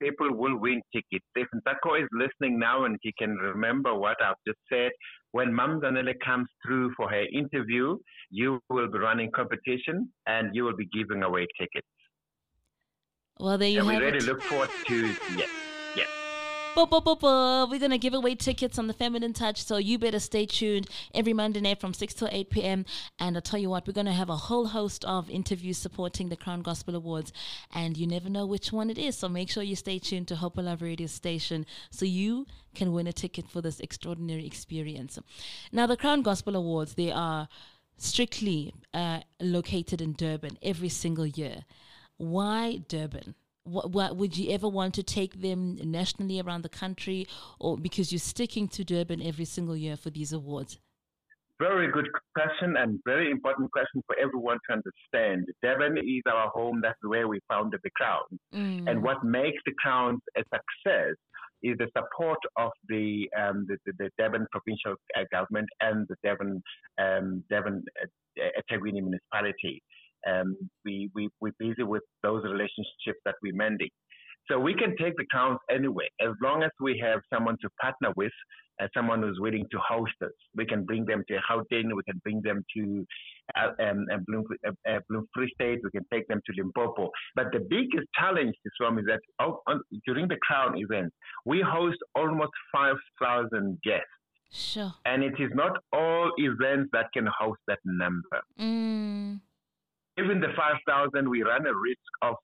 People 0.00 0.28
will 0.36 0.56
win 0.58 0.80
tickets. 0.92 1.26
If 1.34 1.48
Ntako 1.54 2.00
is 2.00 2.08
listening 2.12 2.58
now 2.60 2.84
and 2.84 2.96
he 3.02 3.12
can 3.18 3.34
remember 3.34 3.92
what 3.94 4.16
I've 4.24 4.36
just 4.46 4.58
said, 4.72 4.92
when 5.32 5.52
Mam 5.52 5.80
Zanele 5.80 6.14
comes 6.24 6.48
through 6.64 6.92
for 6.96 7.10
her 7.10 7.24
interview, 7.32 7.98
you 8.30 8.60
will 8.70 8.90
be 8.90 8.98
running 9.00 9.32
competition 9.34 10.10
and 10.26 10.54
you 10.54 10.62
will 10.64 10.76
be 10.76 10.88
giving 10.96 11.24
away 11.24 11.46
tickets. 11.58 11.88
Well, 13.40 13.58
there 13.58 13.68
you 13.68 13.80
and 13.80 13.90
have 13.90 14.00
we 14.00 14.06
really 14.06 14.18
it. 14.18 14.26
look 14.26 14.42
forward 14.42 14.70
to 14.86 15.06
yes, 15.36 15.48
bo, 16.74 16.86
bo, 16.86 17.14
bo. 17.14 17.66
We're 17.70 17.78
going 17.78 17.92
to 17.92 17.98
give 17.98 18.14
away 18.14 18.34
tickets 18.34 18.78
on 18.78 18.88
the 18.88 18.92
Feminine 18.92 19.32
Touch, 19.32 19.62
so 19.62 19.76
you 19.76 19.96
better 19.96 20.18
stay 20.18 20.44
tuned 20.44 20.88
every 21.14 21.32
Monday 21.32 21.60
night 21.60 21.80
from 21.80 21.94
6 21.94 22.14
till 22.14 22.28
8 22.30 22.50
p.m. 22.50 22.84
And 23.18 23.36
I'll 23.36 23.42
tell 23.42 23.60
you 23.60 23.70
what, 23.70 23.86
we're 23.86 23.92
going 23.92 24.06
to 24.06 24.12
have 24.12 24.28
a 24.28 24.36
whole 24.36 24.66
host 24.66 25.04
of 25.04 25.30
interviews 25.30 25.78
supporting 25.78 26.28
the 26.28 26.36
Crown 26.36 26.62
Gospel 26.62 26.96
Awards, 26.96 27.32
and 27.72 27.96
you 27.96 28.06
never 28.06 28.28
know 28.28 28.44
which 28.44 28.72
one 28.72 28.90
it 28.90 28.98
is. 28.98 29.16
So 29.16 29.28
make 29.28 29.50
sure 29.50 29.62
you 29.62 29.76
stay 29.76 30.00
tuned 30.00 30.26
to 30.28 30.36
Hope 30.36 30.58
Alive 30.58 30.82
Radio 30.82 31.06
Station 31.06 31.64
so 31.90 32.04
you 32.04 32.46
can 32.74 32.92
win 32.92 33.06
a 33.06 33.12
ticket 33.12 33.48
for 33.48 33.60
this 33.60 33.78
extraordinary 33.78 34.46
experience. 34.46 35.18
Now, 35.70 35.86
the 35.86 35.96
Crown 35.96 36.22
Gospel 36.22 36.56
Awards, 36.56 36.94
they 36.94 37.12
are 37.12 37.48
strictly 37.98 38.74
uh, 38.92 39.20
located 39.40 40.00
in 40.00 40.14
Durban 40.14 40.58
every 40.60 40.88
single 40.88 41.26
year. 41.26 41.64
Why 42.16 42.80
Durban? 42.88 43.36
What, 43.64 43.90
what, 43.90 44.16
would 44.16 44.36
you 44.36 44.52
ever 44.52 44.68
want 44.68 44.94
to 44.94 45.02
take 45.02 45.40
them 45.40 45.76
nationally 45.82 46.40
around 46.40 46.62
the 46.62 46.68
country 46.68 47.26
or 47.58 47.76
because 47.76 48.12
you're 48.12 48.18
sticking 48.18 48.68
to 48.68 48.84
Durban 48.84 49.22
every 49.22 49.44
single 49.44 49.76
year 49.76 49.96
for 49.96 50.10
these 50.10 50.32
awards? 50.32 50.78
Very 51.60 51.90
good 51.90 52.08
question 52.36 52.76
and 52.76 52.98
very 53.06 53.30
important 53.30 53.70
question 53.70 54.02
for 54.06 54.16
everyone 54.20 54.58
to 54.68 54.74
understand. 54.74 55.46
Durban 55.62 55.96
is 55.98 56.22
our 56.26 56.48
home. 56.48 56.80
That's 56.82 56.98
where 57.02 57.28
we 57.28 57.38
founded 57.48 57.80
the 57.84 57.90
Crown. 57.90 58.22
Mm. 58.52 58.90
And 58.90 59.02
what 59.02 59.24
makes 59.24 59.58
the 59.64 59.72
Crown 59.78 60.20
a 60.36 60.40
success 60.40 61.14
is 61.62 61.78
the 61.78 61.86
support 61.96 62.38
of 62.56 62.70
the 62.88 63.30
um, 63.38 63.66
the, 63.68 63.76
the, 63.86 63.92
the, 63.98 64.10
Durban 64.18 64.46
provincial 64.50 64.96
uh, 65.16 65.22
government 65.30 65.68
and 65.80 66.06
the 66.08 66.16
Durban 66.24 66.60
um, 66.98 67.44
Durban 67.48 67.84
uh, 68.02 68.76
municipality 68.82 69.80
um, 70.28 70.56
we, 70.84 71.10
we, 71.14 71.28
we're 71.40 71.52
busy 71.58 71.82
with 71.82 72.02
those 72.22 72.42
relationships 72.44 73.20
that 73.24 73.34
we're 73.42 73.54
mending. 73.54 73.90
So 74.50 74.58
we 74.58 74.74
can 74.74 74.94
take 74.96 75.16
the 75.16 75.24
crowns 75.30 75.58
anywhere 75.70 76.08
as 76.20 76.32
long 76.42 76.62
as 76.62 76.70
we 76.80 77.00
have 77.02 77.20
someone 77.32 77.56
to 77.62 77.68
partner 77.80 78.10
with, 78.14 78.32
uh, 78.82 78.88
someone 78.94 79.22
who's 79.22 79.38
willing 79.40 79.64
to 79.70 79.78
host 79.78 80.12
us. 80.22 80.32
We 80.54 80.66
can 80.66 80.84
bring 80.84 81.06
them 81.06 81.24
to 81.28 81.38
Gauteng, 81.48 81.94
we 81.94 82.02
can 82.06 82.20
bring 82.22 82.42
them 82.42 82.62
to 82.76 83.06
uh, 83.56 83.70
um, 83.82 84.06
Bloem, 84.28 84.42
uh, 84.66 84.98
Bloem 85.10 85.24
Free 85.34 85.50
State, 85.54 85.80
we 85.82 85.90
can 85.90 86.04
take 86.12 86.28
them 86.28 86.42
to 86.44 86.62
Limpopo. 86.62 87.10
But 87.34 87.52
the 87.52 87.60
biggest 87.60 88.06
challenge 88.18 88.54
is 88.64 88.72
from 88.76 88.98
is 88.98 89.06
that 89.06 89.20
oh, 89.40 89.60
on, 89.66 89.80
during 90.04 90.28
the 90.28 90.36
crown 90.42 90.76
event, 90.76 91.12
we 91.46 91.62
host 91.66 91.98
almost 92.14 92.52
5,000 92.72 93.78
guests. 93.82 94.04
Sure. 94.52 94.92
And 95.06 95.24
it 95.24 95.34
is 95.40 95.50
not 95.54 95.78
all 95.92 96.30
events 96.36 96.90
that 96.92 97.06
can 97.12 97.26
host 97.26 97.60
that 97.66 97.80
number. 97.84 98.40
Mm. 98.60 99.40
Even 100.18 100.40
the 100.40 100.48
5,000, 100.56 101.28
we 101.28 101.42
run 101.42 101.66
a 101.66 101.74
risk 101.74 101.98
of 102.22 102.34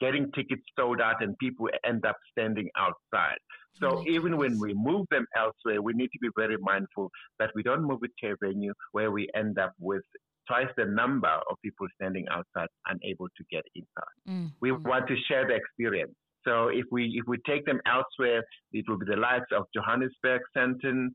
getting 0.00 0.30
tickets 0.32 0.62
sold 0.78 1.00
out 1.00 1.22
and 1.22 1.36
people 1.38 1.68
end 1.84 2.04
up 2.06 2.16
standing 2.32 2.68
outside. 2.76 3.38
So 3.80 4.04
even 4.08 4.36
when 4.36 4.58
we 4.58 4.74
move 4.74 5.06
them 5.10 5.26
elsewhere, 5.36 5.80
we 5.82 5.92
need 5.92 6.08
to 6.08 6.18
be 6.20 6.28
very 6.36 6.56
mindful 6.58 7.10
that 7.38 7.50
we 7.54 7.62
don't 7.62 7.84
move 7.84 8.00
it 8.02 8.10
to 8.22 8.32
a 8.32 8.36
venue 8.42 8.72
where 8.92 9.12
we 9.12 9.28
end 9.36 9.58
up 9.58 9.72
with 9.78 10.02
twice 10.48 10.66
the 10.76 10.84
number 10.84 11.28
of 11.28 11.56
people 11.62 11.86
standing 11.94 12.26
outside 12.30 12.68
unable 12.86 13.28
to 13.28 13.44
get 13.50 13.62
inside. 13.76 14.18
Mm. 14.28 14.52
We 14.60 14.72
want 14.72 15.06
to 15.08 15.16
share 15.28 15.46
the 15.46 15.54
experience. 15.54 16.14
So 16.44 16.68
if 16.68 16.86
we 16.90 17.20
if 17.20 17.26
we 17.26 17.38
take 17.46 17.66
them 17.66 17.80
elsewhere, 17.86 18.42
it 18.72 18.84
will 18.88 18.98
be 18.98 19.06
the 19.06 19.16
likes 19.16 19.50
of 19.54 19.64
Johannesburg, 19.74 20.40
Sandton, 20.56 21.08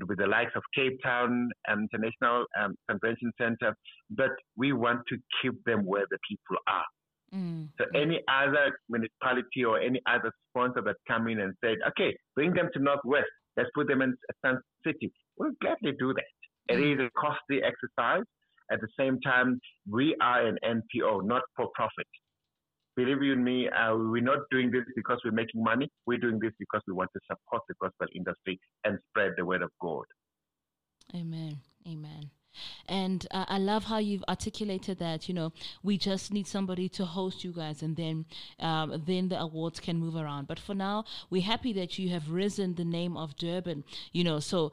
be 0.00 0.14
the 0.16 0.26
likes 0.26 0.52
of 0.56 0.62
Cape 0.74 0.98
Town 1.02 1.48
um, 1.68 1.86
International 1.92 2.44
um, 2.60 2.74
Convention 2.88 3.32
Center, 3.40 3.76
but 4.10 4.30
we 4.56 4.72
want 4.72 5.00
to 5.08 5.16
keep 5.40 5.62
them 5.64 5.84
where 5.84 6.06
the 6.10 6.18
people 6.28 6.56
are. 6.66 6.84
Mm. 7.34 7.68
So 7.78 7.84
any 7.94 8.20
other 8.28 8.78
municipality 8.88 9.64
or 9.64 9.80
any 9.80 10.00
other 10.06 10.32
sponsor 10.50 10.82
that 10.82 10.96
come 11.08 11.28
in 11.28 11.40
and 11.40 11.54
said, 11.64 11.76
okay, 11.88 12.14
bring 12.34 12.52
them 12.52 12.68
to 12.74 12.80
Northwest, 12.80 13.30
let's 13.56 13.70
put 13.74 13.88
them 13.88 14.02
in 14.02 14.14
Sun 14.44 14.60
City, 14.84 15.10
we'll 15.38 15.52
gladly 15.60 15.92
do 15.98 16.14
that. 16.14 16.74
Mm. 16.74 16.78
It 16.78 16.92
is 16.92 17.06
a 17.06 17.10
costly 17.18 17.62
exercise. 17.62 18.24
At 18.70 18.80
the 18.80 18.88
same 18.98 19.20
time, 19.20 19.60
we 19.90 20.16
are 20.22 20.46
an 20.46 20.56
NPO, 20.64 21.24
not 21.24 21.42
for 21.56 21.68
profit. 21.74 22.06
Believe 22.96 23.22
you 23.22 23.36
me, 23.36 23.68
uh, 23.68 23.96
we're 23.96 24.22
not 24.22 24.40
doing 24.50 24.70
this 24.70 24.84
because 24.94 25.18
we're 25.24 25.30
making 25.30 25.62
money. 25.62 25.90
We're 26.06 26.18
doing 26.18 26.38
this 26.38 26.52
because 26.58 26.82
we 26.86 26.92
want 26.92 27.10
to 27.14 27.20
support 27.26 27.62
the 27.68 27.74
gospel 27.80 28.06
industry 28.14 28.60
and 28.84 28.98
spread 29.08 29.32
the 29.36 29.46
word 29.46 29.62
of 29.62 29.70
God. 29.80 30.04
Amen. 31.14 31.56
Amen. 31.86 32.30
And 32.88 33.26
uh, 33.30 33.44
I 33.48 33.58
love 33.58 33.84
how 33.84 33.98
you've 33.98 34.24
articulated 34.28 34.98
that. 34.98 35.28
You 35.28 35.34
know, 35.34 35.52
we 35.82 35.98
just 35.98 36.32
need 36.32 36.46
somebody 36.46 36.88
to 36.90 37.04
host 37.04 37.44
you 37.44 37.52
guys, 37.52 37.82
and 37.82 37.96
then 37.96 38.24
um, 38.60 39.02
then 39.06 39.28
the 39.28 39.40
awards 39.40 39.80
can 39.80 39.98
move 39.98 40.16
around. 40.16 40.48
But 40.48 40.58
for 40.58 40.74
now, 40.74 41.04
we're 41.30 41.42
happy 41.42 41.72
that 41.74 41.98
you 41.98 42.08
have 42.10 42.30
risen 42.30 42.74
the 42.74 42.84
name 42.84 43.16
of 43.16 43.36
Durban. 43.36 43.84
You 44.12 44.24
know, 44.24 44.40
so 44.40 44.72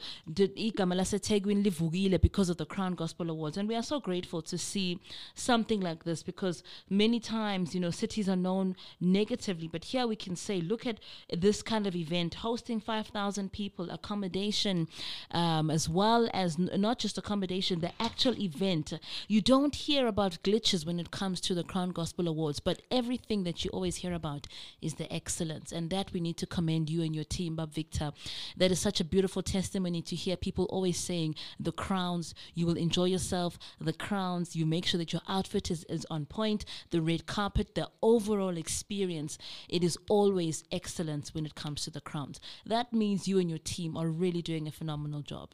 because 2.30 2.50
of 2.50 2.58
the 2.58 2.66
Crown 2.66 2.96
Gospel 2.96 3.30
Awards, 3.30 3.58
and 3.58 3.68
we 3.68 3.76
are 3.76 3.84
so 3.84 4.00
grateful 4.00 4.42
to 4.42 4.58
see 4.58 5.00
something 5.34 5.82
like 5.82 6.04
this 6.04 6.24
because 6.24 6.64
many 6.90 7.20
times, 7.20 7.74
you 7.74 7.82
know, 7.82 7.92
cities 7.92 8.28
are 8.30 8.36
known 8.36 8.76
negatively, 9.00 9.68
but 9.68 9.86
here 9.86 10.08
we 10.08 10.16
can 10.16 10.36
say, 10.36 10.62
look 10.62 10.86
at 10.86 11.00
this 11.36 11.62
kind 11.62 11.88
of 11.88 11.96
event, 11.96 12.36
hosting 12.36 12.80
five 12.80 13.08
thousand 13.08 13.52
people, 13.52 13.90
accommodation, 13.90 14.88
um, 15.32 15.70
as 15.70 15.88
well 15.90 16.30
as 16.34 16.58
n- 16.60 16.70
not 16.82 17.00
just 17.00 17.18
accommodation 17.18 17.69
the 17.76 17.92
actual 18.00 18.38
event. 18.40 18.94
You 19.28 19.42
don't 19.42 19.76
hear 19.76 20.08
about 20.08 20.42
glitches 20.44 20.86
when 20.86 21.00
it 21.00 21.12
comes 21.12 21.40
to 21.42 21.54
the 21.54 21.64
Crown 21.64 21.92
Gospel 21.92 22.28
Awards, 22.28 22.60
but 22.60 22.82
everything 22.90 23.44
that 23.44 23.64
you 23.64 23.72
always 23.72 23.98
hear 23.98 24.14
about 24.14 24.48
is 24.82 24.96
the 24.96 25.12
excellence. 25.14 25.72
And 25.72 25.90
that 25.92 26.12
we 26.14 26.20
need 26.20 26.38
to 26.38 26.48
commend 26.48 26.90
you 26.90 27.02
and 27.02 27.16
your 27.16 27.24
team, 27.24 27.56
Baba 27.56 27.72
Victor. 27.72 28.12
That 28.58 28.72
is 28.72 28.80
such 28.80 29.00
a 29.00 29.04
beautiful 29.04 29.44
testimony 29.44 30.02
to 30.04 30.16
hear 30.16 30.36
people 30.36 30.66
always 30.66 31.00
saying 31.00 31.36
the 31.60 31.72
crowns, 31.72 32.34
you 32.56 32.66
will 32.66 32.78
enjoy 32.78 33.06
yourself, 33.06 33.60
the 33.80 33.94
crowns, 33.94 34.56
you 34.56 34.66
make 34.66 34.86
sure 34.86 34.98
that 34.98 35.14
your 35.14 35.22
outfit 35.28 35.70
is, 35.70 35.84
is 35.86 36.06
on 36.10 36.26
point, 36.26 36.66
the 36.90 37.02
red 37.02 37.26
carpet, 37.26 37.76
the 37.76 37.90
overall 38.02 38.58
experience. 38.58 39.38
It 39.68 39.84
is 39.84 39.98
always 40.10 40.64
excellence 40.72 41.34
when 41.34 41.46
it 41.46 41.56
comes 41.56 41.84
to 41.84 41.92
the 41.92 42.02
crowns. 42.02 42.40
That 42.66 42.94
means 42.94 43.28
you 43.28 43.40
and 43.40 43.50
your 43.50 43.60
team 43.60 43.96
are 43.98 44.08
really 44.08 44.42
doing 44.42 44.68
a 44.68 44.72
phenomenal 44.72 45.22
job 45.22 45.54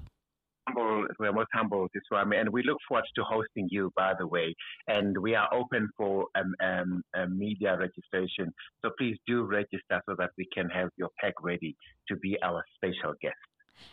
humble, 0.95 1.13
we're 1.19 1.31
most 1.31 1.49
humble, 1.53 1.87
Swami, 2.07 2.37
and 2.37 2.49
we 2.49 2.63
look 2.63 2.77
forward 2.87 3.05
to 3.15 3.23
hosting 3.23 3.67
you, 3.71 3.91
by 3.95 4.13
the 4.17 4.27
way. 4.27 4.55
And 4.87 5.17
we 5.17 5.35
are 5.35 5.51
open 5.53 5.89
for 5.97 6.27
um, 6.35 7.01
um, 7.15 7.37
media 7.37 7.77
registration. 7.77 8.53
So 8.83 8.91
please 8.97 9.17
do 9.27 9.43
register 9.43 10.01
so 10.07 10.15
that 10.17 10.31
we 10.37 10.47
can 10.53 10.69
have 10.69 10.89
your 10.97 11.09
pack 11.19 11.33
ready 11.41 11.75
to 12.09 12.15
be 12.17 12.37
our 12.43 12.63
special 12.75 13.13
guest. 13.21 13.35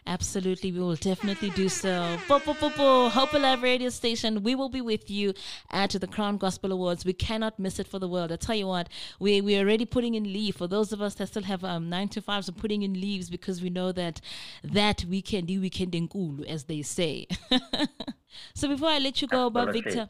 Absolutely, 0.06 0.72
we 0.72 0.80
will 0.80 0.96
definitely 0.96 1.50
do 1.50 1.68
so. 1.68 2.18
Bo, 2.26 2.40
bo, 2.40 2.54
bo, 2.54 2.70
bo. 2.70 3.08
Hope 3.08 3.34
Alive 3.34 3.62
Radio 3.62 3.88
Station, 3.88 4.42
we 4.42 4.54
will 4.56 4.68
be 4.68 4.80
with 4.80 5.08
you 5.08 5.32
at 5.70 5.90
the 5.90 6.08
Crown 6.08 6.38
Gospel 6.38 6.72
Awards. 6.72 7.04
We 7.04 7.12
cannot 7.12 7.58
miss 7.58 7.78
it 7.78 7.86
for 7.86 8.00
the 8.00 8.08
world. 8.08 8.32
I 8.32 8.36
tell 8.36 8.56
you 8.56 8.66
what, 8.66 8.88
we 9.20 9.40
we 9.40 9.56
are 9.56 9.60
already 9.60 9.84
putting 9.84 10.14
in 10.14 10.24
leave 10.24 10.56
for 10.56 10.66
those 10.66 10.92
of 10.92 11.00
us 11.00 11.14
that 11.14 11.28
still 11.28 11.44
have 11.44 11.62
um, 11.62 11.88
nine 11.88 12.08
to 12.08 12.20
fives. 12.20 12.50
We're 12.50 12.60
putting 12.60 12.82
in 12.82 12.94
leaves 12.94 13.30
because 13.30 13.62
we 13.62 13.70
know 13.70 13.92
that 13.92 14.20
that 14.64 15.04
weekend, 15.04 15.46
the 15.46 15.58
weekend 15.58 15.94
in 15.94 16.08
Kulu, 16.08 16.44
as 16.46 16.64
they 16.64 16.82
say. 16.82 17.28
so 18.54 18.68
before 18.68 18.88
I 18.88 18.98
let 18.98 19.22
you 19.22 19.28
go, 19.28 19.50
Baba 19.50 19.72
Victor 19.72 20.08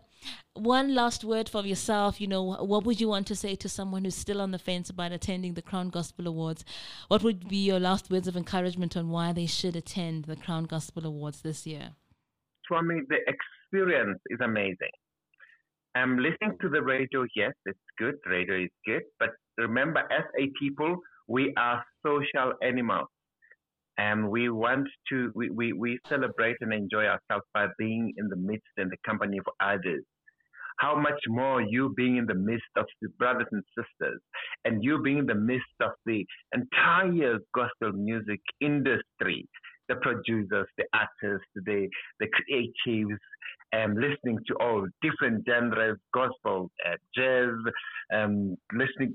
one 0.54 0.94
last 0.94 1.24
word 1.24 1.48
for 1.48 1.64
yourself. 1.64 2.20
You 2.20 2.26
know, 2.26 2.42
what 2.42 2.84
would 2.84 3.00
you 3.00 3.08
want 3.08 3.26
to 3.28 3.36
say 3.36 3.54
to 3.56 3.68
someone 3.68 4.04
who's 4.04 4.14
still 4.14 4.40
on 4.40 4.50
the 4.50 4.58
fence 4.58 4.90
about 4.90 5.12
attending 5.12 5.54
the 5.54 5.62
Crown 5.62 5.90
Gospel 5.90 6.26
Awards? 6.26 6.64
What 7.08 7.22
would 7.22 7.48
be 7.48 7.56
your 7.56 7.80
last 7.80 8.10
words 8.10 8.28
of 8.28 8.36
encouragement 8.36 8.96
on 8.96 9.08
why 9.10 9.32
they 9.32 9.46
should 9.46 9.76
attend 9.76 10.24
the 10.24 10.36
Crown 10.36 10.64
Gospel 10.64 11.06
Awards 11.06 11.42
this 11.42 11.66
year? 11.66 11.90
Swami, 12.66 13.00
the 13.08 13.18
experience 13.26 14.20
is 14.30 14.38
amazing. 14.40 14.92
I'm 15.94 16.18
listening 16.18 16.56
to 16.62 16.68
the 16.68 16.82
radio. 16.82 17.26
Yes, 17.36 17.52
it's 17.66 17.78
good. 17.98 18.14
Radio 18.26 18.64
is 18.64 18.70
good. 18.86 19.02
But 19.18 19.30
remember, 19.58 20.00
as 20.00 20.24
a 20.38 20.50
people, 20.58 20.96
we 21.28 21.52
are 21.58 21.84
social 22.04 22.54
animals. 22.62 23.08
And 23.98 24.30
we 24.30 24.48
want 24.48 24.88
to, 25.10 25.30
we, 25.34 25.50
we, 25.50 25.72
we 25.72 25.98
celebrate 26.08 26.56
and 26.60 26.72
enjoy 26.72 27.04
ourselves 27.04 27.44
by 27.52 27.66
being 27.78 28.12
in 28.16 28.28
the 28.28 28.36
midst 28.36 28.66
and 28.76 28.90
the 28.90 28.96
company 29.04 29.38
of 29.38 29.44
others. 29.60 30.04
How 30.78 30.96
much 30.98 31.20
more 31.28 31.60
you 31.60 31.92
being 31.96 32.16
in 32.16 32.26
the 32.26 32.34
midst 32.34 32.72
of 32.76 32.86
the 33.02 33.08
brothers 33.18 33.46
and 33.52 33.62
sisters 33.76 34.20
and 34.64 34.82
you 34.82 35.02
being 35.02 35.18
in 35.18 35.26
the 35.26 35.34
midst 35.34 35.66
of 35.80 35.90
the 36.06 36.24
entire 36.54 37.38
gospel 37.54 37.92
music 37.92 38.40
industry, 38.60 39.46
the 39.88 39.96
producers, 39.96 40.66
the 40.78 40.84
artists, 40.94 41.46
the, 41.54 41.88
the 42.20 42.26
creatives, 42.26 43.18
and 43.72 43.94
listening 43.94 44.38
to 44.46 44.54
all 44.60 44.86
different 45.00 45.44
genres, 45.48 45.98
gospel, 46.12 46.70
uh, 46.86 46.96
jazz, 47.16 47.50
um, 48.14 48.56
listening 48.72 49.14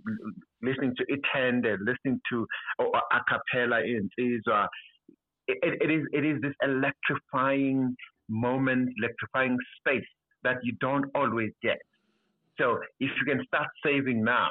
listening 0.62 0.93
to 0.98 1.06
Itend, 1.06 1.65
uh, 1.65 1.78
listening 1.82 2.20
to 2.32 2.46
or, 2.80 2.88
or 2.88 3.02
a 3.12 3.22
cappella 3.30 3.82
in. 3.82 4.10
It, 4.17 4.39
it 5.48 5.91
is 5.91 6.06
it 6.12 6.26
is 6.26 6.41
this 6.41 6.54
electrifying 6.63 7.96
moment, 8.30 8.89
electrifying 9.00 9.58
space 9.80 10.08
that 10.43 10.58
you 10.63 10.74
don't 10.80 11.06
always 11.15 11.52
get. 11.62 11.78
So 12.60 12.80
if 13.00 13.12
you 13.20 13.26
can 13.26 13.46
start 13.46 13.67
saving 13.86 14.24
now, 14.24 14.50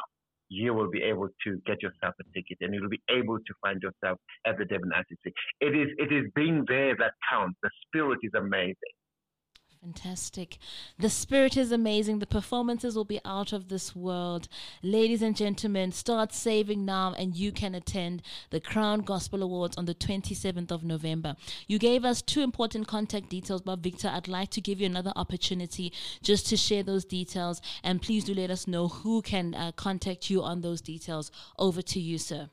you 0.49 0.75
will 0.75 0.91
be 0.91 1.03
able 1.03 1.29
to 1.45 1.61
get 1.67 1.83
yourself 1.83 2.15
a 2.21 2.25
ticket 2.35 2.59
and 2.61 2.73
you'll 2.73 2.89
be 2.89 3.03
able 3.11 3.39
to 3.39 3.55
find 3.61 3.83
yourself 3.83 4.19
at 4.47 4.57
the 4.59 4.65
Durban 4.65 4.91
ICC. 4.91 5.33
It 5.61 5.75
is, 5.77 5.89
it 5.99 6.13
is 6.13 6.31
being 6.35 6.65
there 6.69 6.95
that 6.99 7.13
counts. 7.31 7.59
The 7.63 7.71
spirit 7.87 8.19
is 8.23 8.33
amazing. 8.37 8.96
Fantastic. 9.87 10.59
The 10.99 11.09
spirit 11.09 11.57
is 11.57 11.71
amazing. 11.71 12.19
The 12.19 12.27
performances 12.27 12.97
will 12.97 13.05
be 13.05 13.21
out 13.25 13.53
of 13.53 13.69
this 13.69 13.95
world. 13.95 14.49
Ladies 14.83 15.23
and 15.23 15.37
gentlemen, 15.37 15.93
start 15.93 16.33
saving 16.33 16.85
now 16.85 17.15
and 17.17 17.37
you 17.37 17.53
can 17.53 17.73
attend 17.73 18.23
the 18.51 18.59
Crown 18.59 19.03
Gospel 19.03 19.45
Awards 19.45 19.77
on 19.77 19.85
the 19.85 19.95
27th 19.95 20.73
of 20.73 20.83
November. 20.83 21.37
You 21.69 21.79
gave 21.79 22.05
us 22.05 22.21
two 22.21 22.41
important 22.41 22.89
contact 22.89 23.29
details, 23.29 23.63
but 23.63 23.79
Victor, 23.79 24.09
I'd 24.09 24.27
like 24.27 24.51
to 24.51 24.61
give 24.61 24.81
you 24.81 24.87
another 24.87 25.13
opportunity 25.15 25.93
just 26.21 26.49
to 26.49 26.57
share 26.57 26.83
those 26.83 27.05
details. 27.05 27.63
And 27.85 28.03
please 28.03 28.25
do 28.25 28.35
let 28.35 28.51
us 28.51 28.67
know 28.67 28.89
who 28.89 29.23
can 29.23 29.55
uh, 29.55 29.71
contact 29.71 30.29
you 30.29 30.43
on 30.43 30.63
those 30.63 30.81
details. 30.81 31.31
Over 31.61 31.81
to 31.83 32.01
you, 32.01 32.19
sir. 32.19 32.51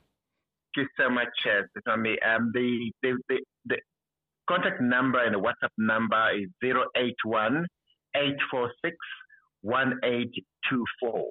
Thank 0.76 0.88
you 0.88 1.04
so 1.04 1.10
much, 1.10 1.30
Chaz. 1.43 1.65
Um, 1.88 2.52
the, 2.54 2.91
the, 3.02 3.17
the 3.28 3.39
Contact 4.49 4.82
number 4.82 5.23
and 5.23 5.36
WhatsApp 5.36 5.71
number 5.77 6.32
is 6.36 6.49
081 6.63 7.65
846 8.15 8.95
1824. 9.62 11.29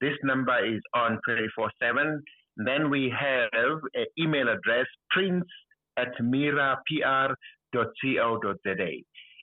This 0.00 0.14
number 0.24 0.64
is 0.64 0.80
on 0.94 1.18
24 1.26 1.70
7. 1.82 2.22
Then 2.56 2.90
we 2.90 3.12
have 3.18 3.78
an 3.94 4.06
email 4.18 4.48
address, 4.48 4.86
prince 5.10 5.44
at 5.98 6.16
mirapr.co.za. 6.20 7.34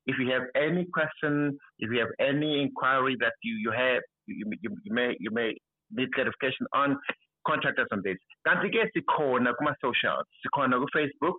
If 0.05 0.17
you 0.19 0.31
have 0.31 0.43
any 0.55 0.85
question, 0.91 1.57
if 1.79 1.91
you 1.91 1.99
have 1.99 2.09
any 2.19 2.61
inquiry 2.61 3.15
that 3.19 3.33
you, 3.43 3.55
you 3.55 3.71
have, 3.71 4.01
you, 4.25 4.43
you, 4.61 4.75
you 4.83 4.93
may 4.93 5.15
you 5.19 5.29
may 5.31 5.55
need 5.91 6.13
clarification 6.13 6.65
on, 6.73 6.97
contact 7.47 7.79
us 7.79 7.87
on 7.91 8.01
this. 8.03 8.17
Kanti-ke 8.47 8.89
sikhona 8.95 9.53
kuma-socials. 9.57 10.25
Sikhona 10.45 10.79
ku-Facebook, 10.79 11.35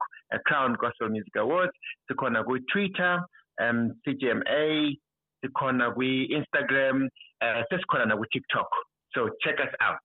Crown 0.47 0.77
Gospel 0.81 1.09
Music 1.09 1.35
Awards. 1.37 1.73
Sikhona 2.11 2.45
ku-Twitter, 2.45 3.21
um, 3.61 3.93
CGMA. 4.07 4.97
Sikhona 5.45 5.95
ku-Instagram. 5.95 7.09
Uh, 7.41 7.63
sesikhona 7.71 8.09
na 8.09 8.17
ku-TikTok. 8.17 8.69
So 9.15 9.31
check 9.43 9.61
us 9.61 9.73
out. 9.81 9.99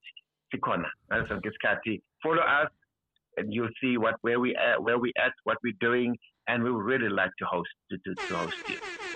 Sikhona. 0.54 0.88
Ngaleso 1.12 1.40
ngesikhathi. 1.42 2.02
Follow 2.24 2.44
us 2.44 2.70
and 3.38 3.54
you'll 3.54 3.70
see 3.82 3.98
what 3.98 4.16
where 4.22 4.40
we 4.40 4.56
at, 4.56 4.82
where 4.82 4.98
we 5.00 5.14
at, 5.18 5.32
what 5.44 5.58
we're 5.64 5.74
doing, 5.80 6.18
and 6.48 6.64
we 6.64 6.72
would 6.72 6.84
really 6.84 7.10
like 7.10 7.32
to 7.40 7.46
host 7.46 7.70
to, 7.92 7.98
to, 7.98 8.16
to 8.16 8.36
host 8.36 8.70
you. 8.70 9.09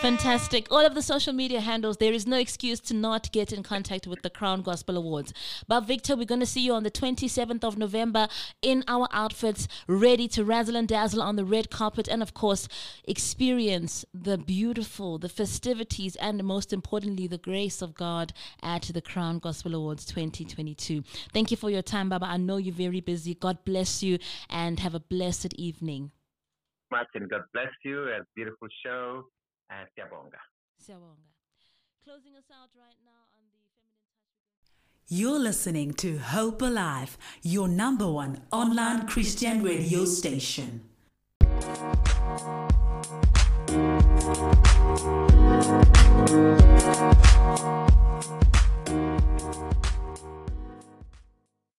Fantastic. 0.00 0.66
All 0.70 0.86
of 0.86 0.94
the 0.94 1.02
social 1.02 1.34
media 1.34 1.60
handles, 1.60 1.98
there 1.98 2.14
is 2.14 2.26
no 2.26 2.38
excuse 2.38 2.80
to 2.80 2.94
not 2.94 3.30
get 3.32 3.52
in 3.52 3.62
contact 3.62 4.06
with 4.06 4.22
the 4.22 4.30
Crown 4.30 4.62
Gospel 4.62 4.96
Awards. 4.96 5.34
But 5.68 5.82
Victor, 5.82 6.16
we're 6.16 6.24
going 6.24 6.40
to 6.40 6.46
see 6.46 6.62
you 6.62 6.72
on 6.72 6.84
the 6.84 6.90
27th 6.90 7.62
of 7.62 7.76
November 7.76 8.26
in 8.62 8.82
our 8.88 9.08
outfits, 9.12 9.68
ready 9.86 10.26
to 10.28 10.42
razzle 10.42 10.74
and 10.74 10.88
dazzle 10.88 11.20
on 11.20 11.36
the 11.36 11.44
red 11.44 11.68
carpet, 11.68 12.08
and 12.08 12.22
of 12.22 12.32
course, 12.32 12.66
experience 13.04 14.06
the 14.14 14.38
beautiful, 14.38 15.18
the 15.18 15.28
festivities, 15.28 16.16
and 16.16 16.42
most 16.44 16.72
importantly, 16.72 17.26
the 17.26 17.36
grace 17.36 17.82
of 17.82 17.94
God 17.94 18.32
at 18.62 18.84
the 18.94 19.02
Crown 19.02 19.38
Gospel 19.38 19.74
Awards 19.74 20.06
2022. 20.06 21.04
Thank 21.34 21.50
you 21.50 21.58
for 21.58 21.68
your 21.68 21.82
time, 21.82 22.08
Baba. 22.08 22.24
I 22.24 22.38
know 22.38 22.56
you're 22.56 22.74
very 22.74 23.00
busy. 23.00 23.34
God 23.34 23.58
bless 23.66 24.02
you 24.02 24.18
and 24.48 24.80
have 24.80 24.94
a 24.94 25.00
blessed 25.00 25.52
evening. 25.54 26.10
Martin, 26.90 27.28
God 27.28 27.42
bless 27.52 27.68
you. 27.84 28.04
A 28.04 28.20
beautiful 28.34 28.68
show 28.82 29.26
Eh, 29.70 29.82
uh, 29.82 29.86
siyabonga. 29.94 30.40
Siyabonga. 30.78 31.30
Closing 32.04 32.36
us 32.36 32.50
out 32.50 32.70
right 32.74 32.98
now 33.04 33.22
on 33.38 33.44
the 33.52 33.58
Feminine 33.72 34.02
Touch. 34.02 34.72
You're 35.08 35.38
listening 35.38 35.92
to 35.94 36.18
Hope 36.18 36.62
Alive, 36.62 37.16
your 37.42 37.68
number 37.68 38.10
one 38.10 38.42
online 38.50 39.06
Christian 39.06 39.62
radio 39.62 40.04
station. 40.04 40.82